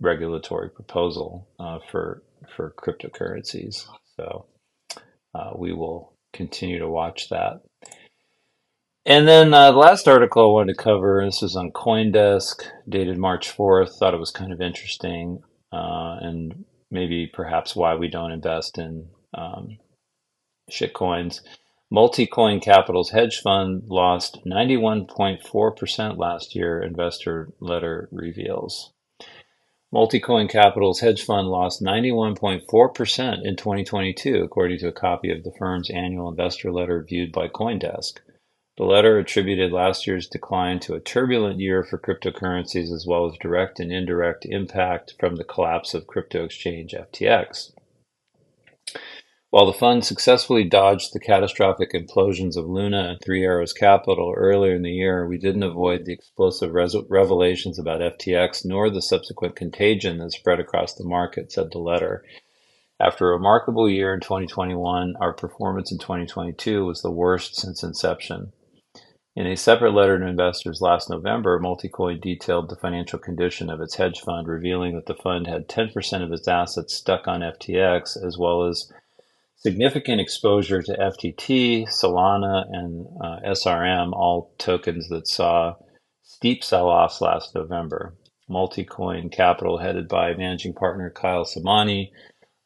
regulatory 0.00 0.70
proposal 0.70 1.48
uh, 1.60 1.78
for 1.90 2.22
for 2.56 2.74
cryptocurrencies. 2.78 3.86
So 4.16 4.46
uh, 5.34 5.52
we 5.56 5.72
will 5.72 6.14
continue 6.32 6.78
to 6.78 6.88
watch 6.88 7.28
that. 7.30 7.62
And 9.08 9.26
then 9.26 9.54
uh, 9.54 9.72
the 9.72 9.78
last 9.78 10.06
article 10.06 10.42
I 10.42 10.52
wanted 10.52 10.76
to 10.76 10.82
cover, 10.82 11.24
this 11.24 11.42
is 11.42 11.56
on 11.56 11.72
CoinDesk, 11.72 12.62
dated 12.86 13.16
March 13.16 13.56
4th. 13.56 13.94
Thought 13.94 14.12
it 14.12 14.20
was 14.20 14.30
kind 14.30 14.52
of 14.52 14.60
interesting 14.60 15.42
uh, 15.72 16.18
and 16.20 16.66
maybe 16.90 17.26
perhaps 17.26 17.74
why 17.74 17.94
we 17.94 18.08
don't 18.08 18.32
invest 18.32 18.76
in 18.76 19.08
um, 19.32 19.78
shitcoins. 20.70 21.40
Multicoin 21.90 22.60
Capital's 22.60 23.08
hedge 23.08 23.40
fund 23.40 23.84
lost 23.86 24.40
91.4% 24.44 26.18
last 26.18 26.54
year, 26.54 26.82
investor 26.82 27.48
letter 27.60 28.10
reveals. 28.12 28.92
Multicoin 29.90 30.50
Capital's 30.50 31.00
hedge 31.00 31.24
fund 31.24 31.48
lost 31.48 31.82
91.4% 31.82 33.42
in 33.42 33.56
2022, 33.56 34.42
according 34.42 34.78
to 34.80 34.88
a 34.88 34.92
copy 34.92 35.30
of 35.30 35.44
the 35.44 35.52
firm's 35.58 35.88
annual 35.88 36.28
investor 36.28 36.70
letter 36.70 37.02
viewed 37.08 37.32
by 37.32 37.48
Coindesk. 37.48 38.18
The 38.78 38.84
letter 38.84 39.18
attributed 39.18 39.72
last 39.72 40.06
year's 40.06 40.28
decline 40.28 40.78
to 40.80 40.94
a 40.94 41.00
turbulent 41.00 41.58
year 41.58 41.82
for 41.82 41.98
cryptocurrencies 41.98 42.94
as 42.94 43.04
well 43.04 43.26
as 43.26 43.36
direct 43.40 43.80
and 43.80 43.90
indirect 43.90 44.46
impact 44.46 45.14
from 45.18 45.34
the 45.34 45.42
collapse 45.42 45.94
of 45.94 46.06
crypto 46.06 46.44
exchange 46.44 46.94
FTX. 46.94 47.72
While 49.50 49.66
the 49.66 49.72
fund 49.72 50.04
successfully 50.04 50.62
dodged 50.62 51.12
the 51.12 51.18
catastrophic 51.18 51.90
implosions 51.92 52.56
of 52.56 52.68
Luna 52.68 53.08
and 53.08 53.20
Three 53.20 53.42
Arrows 53.42 53.72
Capital 53.72 54.32
earlier 54.36 54.76
in 54.76 54.82
the 54.82 54.92
year, 54.92 55.26
we 55.26 55.38
didn't 55.38 55.64
avoid 55.64 56.04
the 56.04 56.12
explosive 56.12 56.72
revelations 56.72 57.80
about 57.80 58.00
FTX 58.00 58.64
nor 58.64 58.90
the 58.90 59.02
subsequent 59.02 59.56
contagion 59.56 60.18
that 60.18 60.30
spread 60.30 60.60
across 60.60 60.94
the 60.94 61.02
market, 61.02 61.50
said 61.50 61.72
the 61.72 61.78
letter. 61.78 62.24
After 63.00 63.28
a 63.28 63.32
remarkable 63.32 63.90
year 63.90 64.14
in 64.14 64.20
2021, 64.20 65.16
our 65.20 65.32
performance 65.32 65.90
in 65.90 65.98
2022 65.98 66.84
was 66.84 67.02
the 67.02 67.10
worst 67.10 67.56
since 67.56 67.82
inception. 67.82 68.52
In 69.38 69.46
a 69.46 69.56
separate 69.56 69.94
letter 69.94 70.18
to 70.18 70.26
investors 70.26 70.80
last 70.80 71.08
November, 71.08 71.60
Multicoin 71.60 72.20
detailed 72.20 72.68
the 72.68 72.74
financial 72.74 73.20
condition 73.20 73.70
of 73.70 73.80
its 73.80 73.94
hedge 73.94 74.18
fund, 74.18 74.48
revealing 74.48 74.96
that 74.96 75.06
the 75.06 75.14
fund 75.14 75.46
had 75.46 75.68
10% 75.68 76.24
of 76.24 76.32
its 76.32 76.48
assets 76.48 76.94
stuck 76.94 77.28
on 77.28 77.42
FTX, 77.42 78.20
as 78.20 78.36
well 78.36 78.64
as 78.64 78.92
significant 79.54 80.20
exposure 80.20 80.82
to 80.82 80.92
FTT, 80.92 81.86
Solana, 81.86 82.64
and 82.72 83.06
uh, 83.22 83.38
SRM, 83.46 84.12
all 84.12 84.50
tokens 84.58 85.08
that 85.08 85.28
saw 85.28 85.76
steep 86.24 86.64
sell 86.64 86.88
offs 86.88 87.20
last 87.20 87.54
November. 87.54 88.14
Multicoin 88.50 89.30
Capital, 89.30 89.78
headed 89.78 90.08
by 90.08 90.34
managing 90.34 90.72
partner 90.72 91.10
Kyle 91.10 91.44
Samani, 91.44 92.10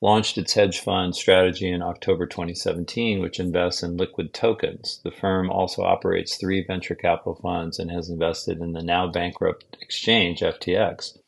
launched 0.03 0.37
its 0.37 0.53
hedge 0.55 0.81
fund 0.81 1.15
strategy 1.15 1.71
in 1.71 1.81
October 1.81 2.27
2017, 2.27 3.23
which 3.23 3.39
invests 3.39 3.85
in 3.85 3.97
liquid 3.97 4.35
tokens. 4.35 5.01
The 5.05 5.13
firm 5.13 5.49
also 5.49 5.83
operates 5.83 6.37
three 6.37 6.63
venture 6.63 6.97
capital 6.97 7.37
funds 7.37 7.79
and 7.79 7.91
has 7.91 8.11
invested 8.11 8.61
in 8.61 8.73
the 8.73 8.83
now 8.83 9.07
bankrupt 9.11 9.79
exchange 9.81 10.41
FTX. 10.41 11.19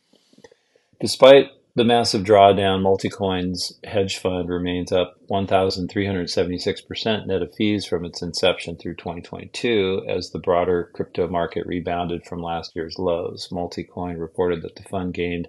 Despite 1.00 1.50
the 1.76 1.84
massive 1.84 2.22
drawdown, 2.22 2.82
Multicoin's 2.82 3.78
hedge 3.82 4.18
fund 4.18 4.48
remains 4.48 4.92
up 4.92 5.16
1,376% 5.28 7.26
net 7.26 7.42
of 7.42 7.54
fees 7.54 7.84
from 7.84 8.04
its 8.04 8.22
inception 8.22 8.76
through 8.76 8.94
2022 8.94 10.04
as 10.08 10.30
the 10.30 10.38
broader 10.38 10.90
crypto 10.94 11.26
market 11.26 11.66
rebounded 11.66 12.24
from 12.24 12.40
last 12.40 12.76
year's 12.76 12.96
lows. 12.96 13.48
Multicoin 13.50 14.20
reported 14.20 14.62
that 14.62 14.76
the 14.76 14.84
fund 14.84 15.14
gained 15.14 15.48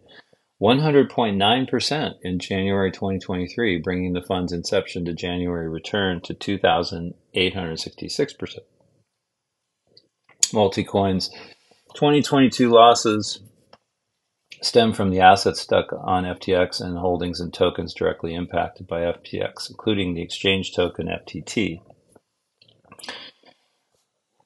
100.9% 0.62 2.14
in 2.22 2.40
January 2.40 2.92
2023, 2.92 3.80
bringing 3.80 4.14
the 4.14 4.22
fund's 4.22 4.54
inception 4.54 5.04
to 5.06 5.14
January 5.14 5.68
return 5.68 6.22
to 6.22 6.34
2,866%. 6.34 8.60
Multicoin's 10.54 11.30
2022 11.96 12.70
losses 12.70 13.42
stem 14.62 14.94
from 14.94 15.12
the 15.12 15.20
assets 15.20 15.60
stuck 15.60 15.92
on 15.92 16.24
FTX 16.24 16.80
and 16.80 16.98
holdings 16.98 17.42
and 17.42 17.54
tokens 17.54 17.94
directly 17.94 18.34
impacted 18.34 18.88
by 18.88 19.02
FTX, 19.02 19.70
including 19.70 20.14
the 20.14 20.22
exchange 20.22 20.74
token 20.74 21.08
FTT. 21.08 21.82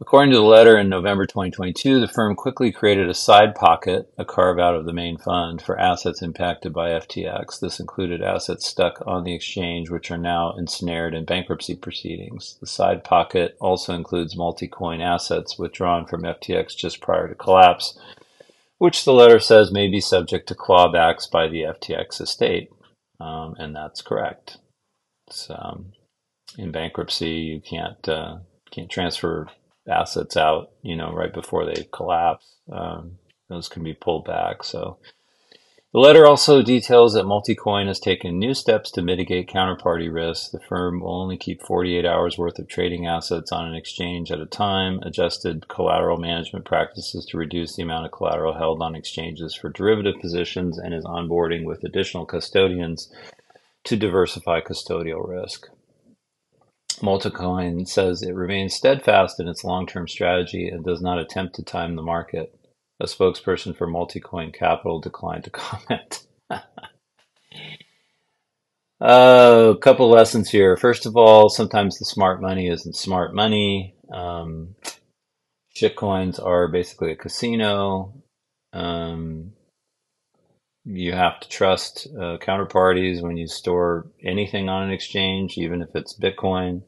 According 0.01 0.31
to 0.31 0.37
the 0.37 0.43
letter 0.43 0.77
in 0.77 0.87
November 0.87 1.25
2022, 1.25 1.99
the 1.99 2.07
firm 2.07 2.33
quickly 2.33 2.71
created 2.71 3.09
a 3.09 3.13
side 3.13 3.53
pocket, 3.53 4.09
a 4.17 4.23
carve 4.23 4.57
out 4.57 4.73
of 4.73 4.85
the 4.85 4.93
main 4.93 5.17
fund, 5.17 5.61
for 5.61 5.77
assets 5.77 6.21
impacted 6.21 6.71
by 6.71 6.91
FTX. 6.91 7.59
This 7.59 7.81
included 7.81 8.21
assets 8.21 8.65
stuck 8.65 9.03
on 9.05 9.25
the 9.25 9.35
exchange, 9.35 9.89
which 9.89 10.09
are 10.09 10.17
now 10.17 10.55
ensnared 10.57 11.13
in 11.13 11.25
bankruptcy 11.25 11.75
proceedings. 11.75 12.57
The 12.61 12.65
side 12.65 13.03
pocket 13.03 13.57
also 13.59 13.93
includes 13.93 14.37
multi-coin 14.37 15.01
assets 15.01 15.59
withdrawn 15.59 16.05
from 16.05 16.21
FTX 16.21 16.77
just 16.77 17.01
prior 17.01 17.27
to 17.27 17.35
collapse, 17.35 17.99
which 18.77 19.03
the 19.03 19.13
letter 19.13 19.39
says 19.39 19.69
may 19.69 19.89
be 19.89 19.99
subject 19.99 20.47
to 20.47 20.55
clawbacks 20.55 21.29
by 21.29 21.49
the 21.49 21.63
FTX 21.63 22.21
estate. 22.21 22.69
Um, 23.19 23.55
and 23.59 23.75
that's 23.75 24.01
correct. 24.01 24.59
Um, 25.49 25.91
in 26.57 26.71
bankruptcy, 26.71 27.31
you 27.31 27.59
can't 27.59 28.07
uh, 28.07 28.37
can't 28.71 28.89
transfer 28.89 29.49
assets 29.89 30.37
out, 30.37 30.71
you 30.81 30.95
know, 30.95 31.11
right 31.11 31.33
before 31.33 31.65
they 31.65 31.87
collapse. 31.91 32.55
Um, 32.71 33.17
those 33.49 33.67
can 33.67 33.83
be 33.83 33.93
pulled 33.93 34.25
back. 34.25 34.63
So 34.63 34.97
the 35.91 35.99
letter 35.99 36.27
also 36.27 36.61
details 36.61 37.15
that 37.15 37.25
Multicoin 37.25 37.87
has 37.87 37.99
taken 37.99 38.37
new 38.37 38.53
steps 38.53 38.91
to 38.91 39.01
mitigate 39.01 39.49
counterparty 39.49 40.13
risks. 40.13 40.49
The 40.49 40.59
firm 40.59 40.99
will 40.99 41.19
only 41.19 41.35
keep 41.35 41.63
48 41.63 42.05
hours 42.05 42.37
worth 42.37 42.59
of 42.59 42.67
trading 42.67 43.07
assets 43.07 43.51
on 43.51 43.65
an 43.65 43.73
exchange 43.73 44.31
at 44.31 44.39
a 44.39 44.45
time, 44.45 44.99
adjusted 45.01 45.67
collateral 45.67 46.17
management 46.17 46.65
practices 46.65 47.25
to 47.25 47.37
reduce 47.37 47.75
the 47.75 47.81
amount 47.81 48.05
of 48.05 48.11
collateral 48.11 48.53
held 48.53 48.83
on 48.83 48.93
exchanges 48.93 49.55
for 49.55 49.69
derivative 49.69 50.21
positions, 50.21 50.77
and 50.77 50.93
is 50.93 51.05
onboarding 51.05 51.63
with 51.63 51.83
additional 51.83 52.27
custodians 52.27 53.11
to 53.85 53.97
diversify 53.97 54.61
custodial 54.61 55.27
risk. 55.27 55.69
Multicoin 56.99 57.87
says 57.87 58.21
it 58.21 58.35
remains 58.35 58.73
steadfast 58.75 59.39
in 59.39 59.47
its 59.47 59.63
long 59.63 59.87
term 59.87 60.07
strategy 60.07 60.69
and 60.69 60.83
does 60.83 61.01
not 61.01 61.19
attempt 61.19 61.55
to 61.55 61.63
time 61.63 61.95
the 61.95 62.01
market. 62.01 62.55
A 62.99 63.05
spokesperson 63.05 63.75
for 63.77 63.87
Multicoin 63.87 64.53
Capital 64.53 64.99
declined 64.99 65.45
to 65.45 65.49
comment. 65.51 66.25
uh, 66.51 66.59
a 69.01 69.77
couple 69.77 70.09
lessons 70.09 70.49
here. 70.49 70.77
First 70.77 71.05
of 71.05 71.15
all, 71.15 71.49
sometimes 71.49 71.99
the 71.99 72.05
smart 72.05 72.41
money 72.41 72.67
isn't 72.67 72.95
smart 72.95 73.33
money. 73.33 73.95
Um, 74.11 74.75
shitcoins 75.75 76.43
are 76.43 76.67
basically 76.67 77.11
a 77.11 77.15
casino. 77.15 78.13
Um, 78.73 79.53
you 80.85 81.13
have 81.13 81.39
to 81.41 81.49
trust 81.49 82.07
uh, 82.17 82.37
counterparties 82.39 83.21
when 83.21 83.37
you 83.37 83.47
store 83.47 84.07
anything 84.23 84.69
on 84.69 84.83
an 84.83 84.91
exchange, 84.91 85.57
even 85.57 85.81
if 85.81 85.95
it's 85.95 86.17
Bitcoin. 86.17 86.83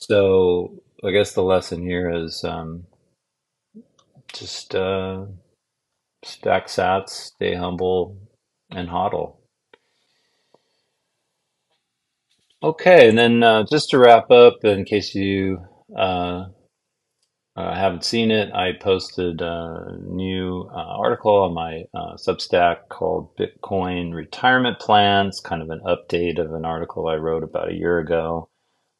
So 0.00 0.80
I 1.04 1.10
guess 1.10 1.32
the 1.32 1.42
lesson 1.42 1.82
here 1.82 2.08
is 2.08 2.44
um, 2.44 2.84
just 4.32 4.74
uh, 4.74 5.26
stack 6.24 6.68
sats, 6.68 7.10
stay 7.10 7.54
humble, 7.54 8.16
and 8.70 8.88
hodl. 8.88 9.38
Okay, 12.62 13.08
and 13.08 13.18
then 13.18 13.42
uh, 13.42 13.64
just 13.70 13.90
to 13.90 13.98
wrap 13.98 14.30
up, 14.30 14.64
in 14.64 14.84
case 14.84 15.16
you 15.16 15.58
uh, 15.96 16.46
uh, 17.56 17.74
haven't 17.74 18.04
seen 18.04 18.30
it, 18.30 18.52
I 18.54 18.72
posted 18.80 19.40
a 19.40 19.98
new 20.00 20.70
uh, 20.72 20.76
article 20.76 21.42
on 21.42 21.54
my 21.54 21.82
uh, 21.92 22.14
Substack 22.14 22.88
called 22.88 23.36
Bitcoin 23.36 24.14
Retirement 24.14 24.78
Plans, 24.78 25.40
kind 25.40 25.60
of 25.60 25.70
an 25.70 25.80
update 25.84 26.38
of 26.38 26.52
an 26.52 26.64
article 26.64 27.08
I 27.08 27.16
wrote 27.16 27.42
about 27.42 27.70
a 27.70 27.74
year 27.74 27.98
ago 27.98 28.48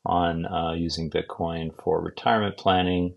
on 0.08 0.46
uh, 0.46 0.72
using 0.72 1.10
Bitcoin 1.10 1.70
for 1.82 2.02
retirement 2.02 2.56
planning. 2.56 3.14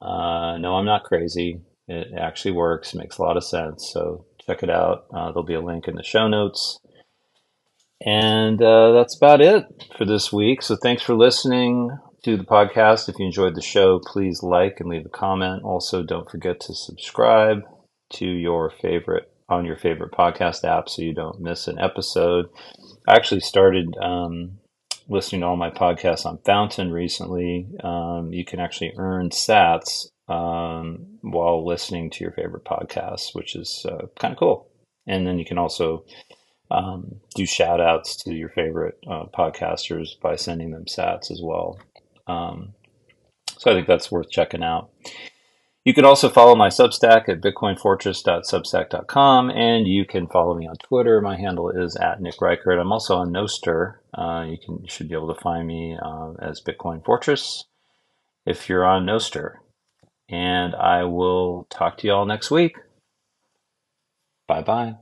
Uh, 0.00 0.58
no, 0.58 0.74
I'm 0.74 0.84
not 0.84 1.04
crazy. 1.04 1.60
It 1.88 2.08
actually 2.18 2.52
works, 2.52 2.94
makes 2.94 3.18
a 3.18 3.22
lot 3.22 3.36
of 3.36 3.44
sense. 3.44 3.90
So 3.92 4.26
check 4.46 4.62
it 4.62 4.70
out. 4.70 5.06
Uh, 5.14 5.26
there'll 5.26 5.42
be 5.42 5.54
a 5.54 5.60
link 5.60 5.88
in 5.88 5.96
the 5.96 6.02
show 6.02 6.28
notes. 6.28 6.78
And 8.04 8.60
uh, 8.60 8.92
that's 8.92 9.16
about 9.16 9.40
it 9.40 9.64
for 9.96 10.04
this 10.04 10.32
week. 10.32 10.62
So 10.62 10.76
thanks 10.76 11.02
for 11.02 11.14
listening 11.14 11.90
to 12.24 12.36
the 12.36 12.44
podcast. 12.44 13.08
If 13.08 13.18
you 13.18 13.26
enjoyed 13.26 13.54
the 13.54 13.62
show, 13.62 14.00
please 14.04 14.42
like 14.42 14.78
and 14.80 14.88
leave 14.88 15.06
a 15.06 15.08
comment. 15.08 15.62
Also, 15.62 16.02
don't 16.02 16.30
forget 16.30 16.60
to 16.60 16.74
subscribe 16.74 17.60
to 18.14 18.26
your 18.26 18.70
favorite 18.70 19.28
on 19.48 19.64
your 19.64 19.76
favorite 19.76 20.12
podcast 20.12 20.64
app 20.64 20.88
so 20.88 21.02
you 21.02 21.14
don't 21.14 21.40
miss 21.40 21.68
an 21.68 21.78
episode. 21.78 22.46
I 23.06 23.16
actually 23.16 23.40
started 23.40 23.94
um, 24.00 24.58
listening 25.12 25.42
to 25.42 25.46
all 25.46 25.56
my 25.56 25.70
podcasts 25.70 26.26
on 26.26 26.38
Fountain 26.44 26.90
recently. 26.90 27.68
Um, 27.84 28.32
you 28.32 28.44
can 28.44 28.60
actually 28.60 28.92
earn 28.96 29.30
sats 29.30 30.08
um, 30.28 31.18
while 31.20 31.64
listening 31.66 32.10
to 32.10 32.24
your 32.24 32.32
favorite 32.32 32.64
podcasts, 32.64 33.34
which 33.34 33.54
is 33.54 33.84
uh, 33.88 34.06
kind 34.18 34.32
of 34.32 34.38
cool. 34.38 34.68
And 35.06 35.26
then 35.26 35.38
you 35.38 35.44
can 35.44 35.58
also 35.58 36.04
um, 36.70 37.20
do 37.34 37.44
shout 37.44 37.80
outs 37.80 38.16
to 38.24 38.32
your 38.32 38.48
favorite 38.48 38.98
uh, 39.06 39.24
podcasters 39.26 40.18
by 40.20 40.36
sending 40.36 40.70
them 40.70 40.86
sats 40.86 41.30
as 41.30 41.40
well. 41.42 41.78
Um, 42.26 42.72
so 43.58 43.70
I 43.70 43.74
think 43.74 43.86
that's 43.86 44.10
worth 44.10 44.30
checking 44.30 44.62
out. 44.62 44.90
You 45.84 45.94
can 45.94 46.04
also 46.04 46.28
follow 46.28 46.54
my 46.54 46.68
Substack 46.68 47.28
at 47.28 47.40
bitcoinfortress.substack.com, 47.40 49.50
and 49.50 49.88
you 49.88 50.04
can 50.04 50.28
follow 50.28 50.54
me 50.54 50.68
on 50.68 50.76
Twitter. 50.76 51.20
My 51.20 51.36
handle 51.36 51.70
is 51.70 51.96
at 51.96 52.20
Nick 52.20 52.40
Reichert. 52.40 52.78
I'm 52.78 52.92
also 52.92 53.16
on 53.16 53.32
Nostr. 53.32 53.96
Uh, 54.16 54.44
you 54.48 54.58
can 54.58 54.78
you 54.82 54.88
should 54.88 55.08
be 55.08 55.16
able 55.16 55.34
to 55.34 55.40
find 55.40 55.66
me 55.66 55.98
uh, 56.00 56.34
as 56.40 56.60
Bitcoin 56.60 57.04
Fortress 57.04 57.64
if 58.46 58.68
you're 58.68 58.84
on 58.84 59.06
Nostr. 59.06 59.54
And 60.28 60.76
I 60.76 61.02
will 61.02 61.66
talk 61.68 61.98
to 61.98 62.06
you 62.06 62.12
all 62.12 62.26
next 62.26 62.52
week. 62.52 62.76
Bye 64.46 64.62
bye. 64.62 64.94